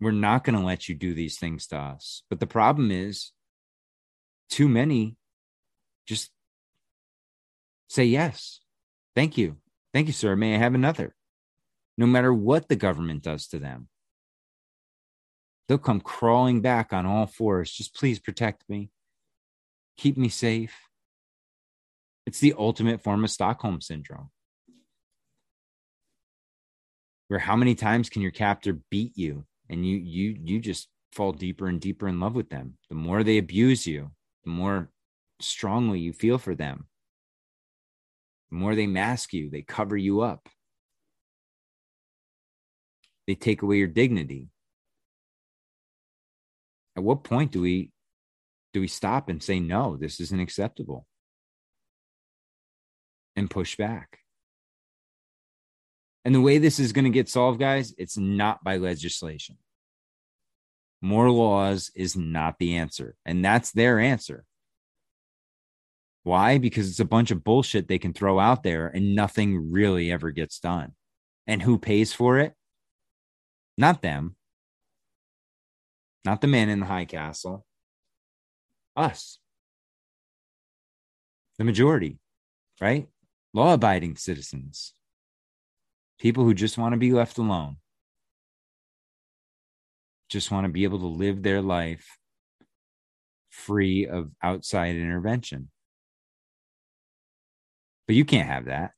[0.00, 2.22] We're not going to let you do these things to us.
[2.30, 3.32] But the problem is,
[4.48, 5.16] too many
[6.06, 6.30] just
[7.88, 8.60] say yes.
[9.14, 9.58] Thank you.
[9.92, 10.34] Thank you, sir.
[10.36, 11.14] May I have another?
[11.98, 13.88] No matter what the government does to them,
[15.70, 17.70] they'll come crawling back on all fours.
[17.70, 18.90] Just please protect me.
[19.96, 20.74] Keep me safe.
[22.26, 24.30] It's the ultimate form of Stockholm syndrome.
[27.28, 31.30] Where how many times can your captor beat you and you you you just fall
[31.30, 34.10] deeper and deeper in love with them the more they abuse you
[34.42, 34.90] the more
[35.40, 36.86] strongly you feel for them
[38.50, 40.48] the more they mask you they cover you up
[43.28, 44.50] they take away your dignity
[47.00, 47.90] at what point do we
[48.72, 51.06] do we stop and say no this isn't acceptable
[53.36, 54.20] and push back
[56.24, 59.56] and the way this is going to get solved, guys, it's not by legislation.
[61.00, 63.16] More laws is not the answer.
[63.24, 64.44] And that's their answer.
[66.24, 66.58] Why?
[66.58, 70.30] Because it's a bunch of bullshit they can throw out there and nothing really ever
[70.30, 70.92] gets done.
[71.46, 72.52] And who pays for it?
[73.78, 74.36] Not them.
[76.24, 77.64] Not the man in the high castle.
[78.96, 79.38] Us.
[81.58, 82.18] The majority,
[82.80, 83.08] right?
[83.52, 84.94] Law abiding citizens
[86.20, 87.76] people who just want to be left alone,
[90.28, 92.18] just want to be able to live their life
[93.48, 95.70] free of outside intervention.
[98.06, 98.92] But you can't have that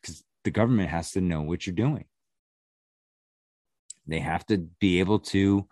[0.00, 2.04] because the government has to know what you're doing.
[4.10, 5.68] They have to be able to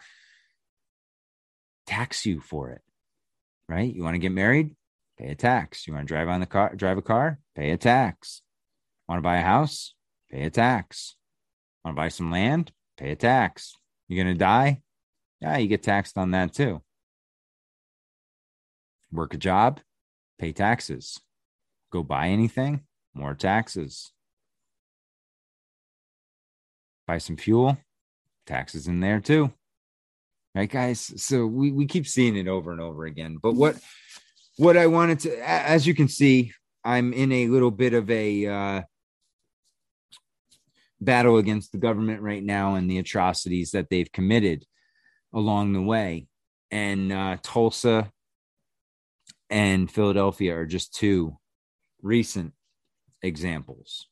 [1.88, 2.82] tax you for it,
[3.68, 3.92] right?
[3.92, 4.76] You want to get married?
[5.18, 5.88] Pay a tax.
[5.88, 7.40] You want to drive on the car, drive a car?
[7.56, 8.42] Pay a tax.
[9.08, 9.94] Want to buy a house?
[10.30, 11.16] Pay a tax.
[11.84, 12.70] Want to buy some land?
[12.96, 13.74] Pay a tax.
[14.06, 14.82] You're going to die?
[15.40, 16.80] Yeah, you get taxed on that too.
[19.10, 19.80] Work a job?
[20.38, 21.18] Pay taxes.
[21.90, 22.82] Go buy anything?
[23.14, 24.12] More taxes.
[27.08, 27.78] Buy some fuel?
[28.48, 29.52] Taxes in there too.
[30.54, 31.22] Right, guys?
[31.22, 33.38] So we, we keep seeing it over and over again.
[33.40, 33.76] But what
[34.56, 36.52] what I wanted to, as you can see,
[36.84, 38.82] I'm in a little bit of a uh,
[41.00, 44.64] battle against the government right now and the atrocities that they've committed
[45.32, 46.26] along the way.
[46.70, 48.10] And uh, Tulsa
[49.50, 51.36] and Philadelphia are just two
[52.02, 52.52] recent
[53.22, 54.08] examples.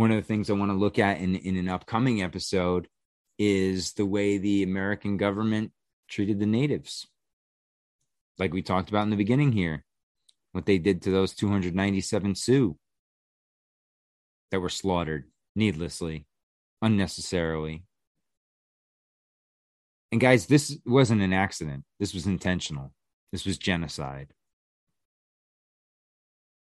[0.00, 2.88] One of the things I want to look at in, in an upcoming episode
[3.38, 5.72] is the way the American government
[6.08, 7.06] treated the natives.
[8.38, 9.84] Like we talked about in the beginning here,
[10.52, 12.78] what they did to those 297 Sioux
[14.50, 15.24] that were slaughtered
[15.54, 16.24] needlessly,
[16.80, 17.84] unnecessarily.
[20.10, 21.84] And guys, this wasn't an accident.
[21.98, 22.94] This was intentional.
[23.32, 24.32] This was genocide.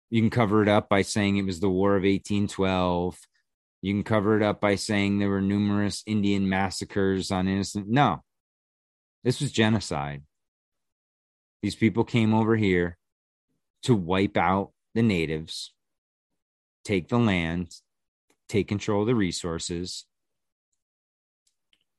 [0.10, 3.20] You can cover it up by saying it was the War of 1812.
[3.82, 7.88] You can cover it up by saying there were numerous Indian massacres on innocent.
[7.88, 8.24] No,
[9.24, 10.24] this was genocide.
[11.62, 12.98] These people came over here
[13.84, 15.74] to wipe out the natives,
[16.84, 17.72] take the land,
[18.48, 20.06] take control of the resources.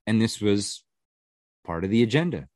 [0.07, 0.85] And this was
[1.65, 2.49] part of the agenda.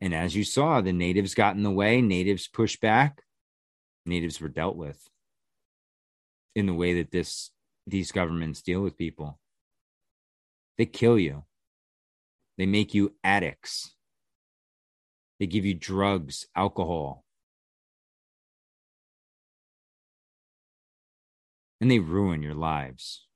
[0.00, 3.22] And as you saw, the natives got in the way, natives pushed back,
[4.04, 5.08] natives were dealt with
[6.54, 7.50] in the way that this
[7.86, 9.40] these governments deal with people.
[10.78, 11.44] They kill you.
[12.58, 13.94] They make you addicts.
[15.40, 17.24] They give you drugs, alcohol.
[21.80, 23.26] And they ruin your lives.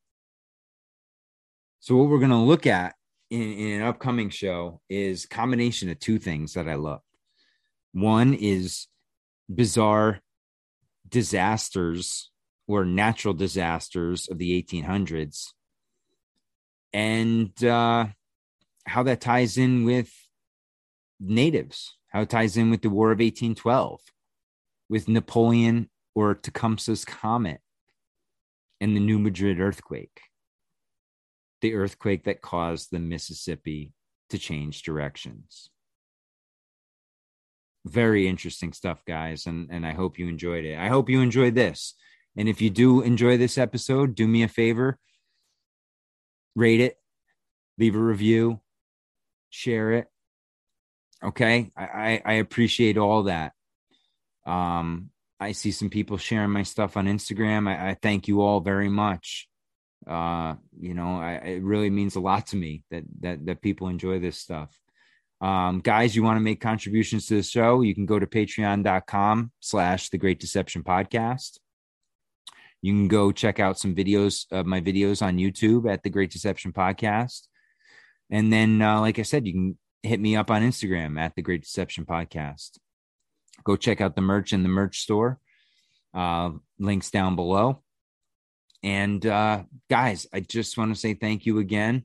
[1.81, 2.95] So what we're going to look at
[3.31, 7.01] in, in an upcoming show is combination of two things that I love.
[7.93, 8.87] One is
[9.53, 10.21] bizarre
[11.09, 12.31] disasters
[12.67, 15.53] or natural disasters of the 1800s
[16.93, 18.07] and uh,
[18.87, 20.13] how that ties in with
[21.21, 24.01] natives, how it ties in with the War of 1812,
[24.89, 27.61] with Napoleon or Tecumseh's Comet
[28.81, 30.21] and the New Madrid earthquake
[31.61, 33.93] the earthquake that caused the Mississippi
[34.31, 35.71] to change directions.
[37.87, 40.77] Very interesting stuff, guys, and, and I hope you enjoyed it.
[40.77, 41.95] I hope you enjoyed this.
[42.37, 44.99] And if you do enjoy this episode, do me a favor
[46.55, 46.97] rate it,
[47.79, 48.61] leave a review,
[49.51, 50.09] share it.
[51.23, 51.71] Okay.
[51.77, 53.53] I, I, I appreciate all that.
[54.47, 57.69] Um, I see some people sharing my stuff on Instagram.
[57.69, 59.49] I, I thank you all very much
[60.07, 63.89] uh you know I, it really means a lot to me that that that people
[63.89, 64.79] enjoy this stuff
[65.41, 69.53] um guys you want to make contributions to the show you can go to patreon.com
[69.61, 71.59] slash the great deception podcast.
[72.83, 76.31] You can go check out some videos of my videos on youtube at the great
[76.31, 77.49] deception podcast.
[78.31, 81.43] And then uh, like i said you can hit me up on instagram at the
[81.43, 82.79] great deception podcast.
[83.65, 85.39] Go check out the merch in the merch store
[86.15, 87.83] uh links down below.
[88.83, 92.05] And uh, guys, I just want to say thank you again.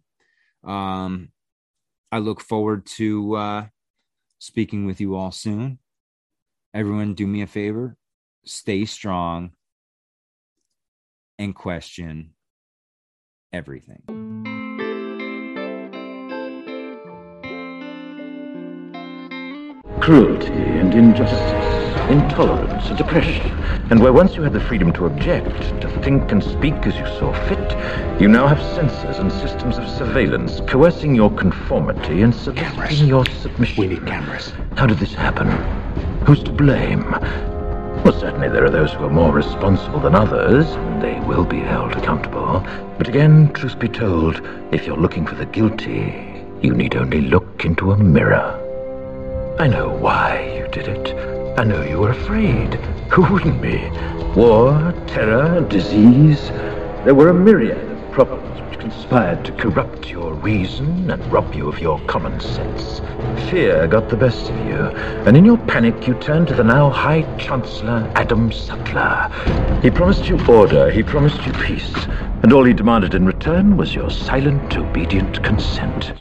[0.64, 1.30] Um,
[2.12, 3.66] I look forward to uh,
[4.40, 5.80] speaking with you all soon.
[6.74, 7.98] Everyone, do me a favor
[8.46, 9.52] stay strong
[11.38, 12.34] and question
[13.52, 14.51] everything.
[20.02, 21.72] Cruelty and injustice
[22.12, 23.50] intolerance, and oppression.
[23.90, 27.06] And where once you had the freedom to object, to think and speak as you
[27.18, 33.08] saw fit, you now have censors and systems of surveillance coercing your conformity and soliciting
[33.08, 33.82] your submission.
[33.82, 34.52] We need cameras.
[34.76, 35.50] How did this happen?
[36.26, 37.12] Who's to blame?
[38.04, 41.60] Well, certainly there are those who are more responsible than others, and they will be
[41.60, 42.66] held accountable.
[42.98, 44.42] But again, truth be told,
[44.72, 48.71] if you're looking for the guilty, you need only look into a mirror.
[49.60, 51.16] I know why you did it.
[51.60, 52.76] I know you were afraid.
[53.12, 53.78] Who wouldn't be?
[54.36, 56.50] War, terror, disease.
[57.04, 61.68] There were a myriad of problems which conspired to corrupt your reason and rob you
[61.68, 63.02] of your common sense.
[63.50, 64.78] Fear got the best of you,
[65.28, 69.30] and in your panic you turned to the now High Chancellor Adam Sutler.
[69.84, 71.94] He promised you order, he promised you peace,
[72.42, 76.14] and all he demanded in return was your silent, obedient consent.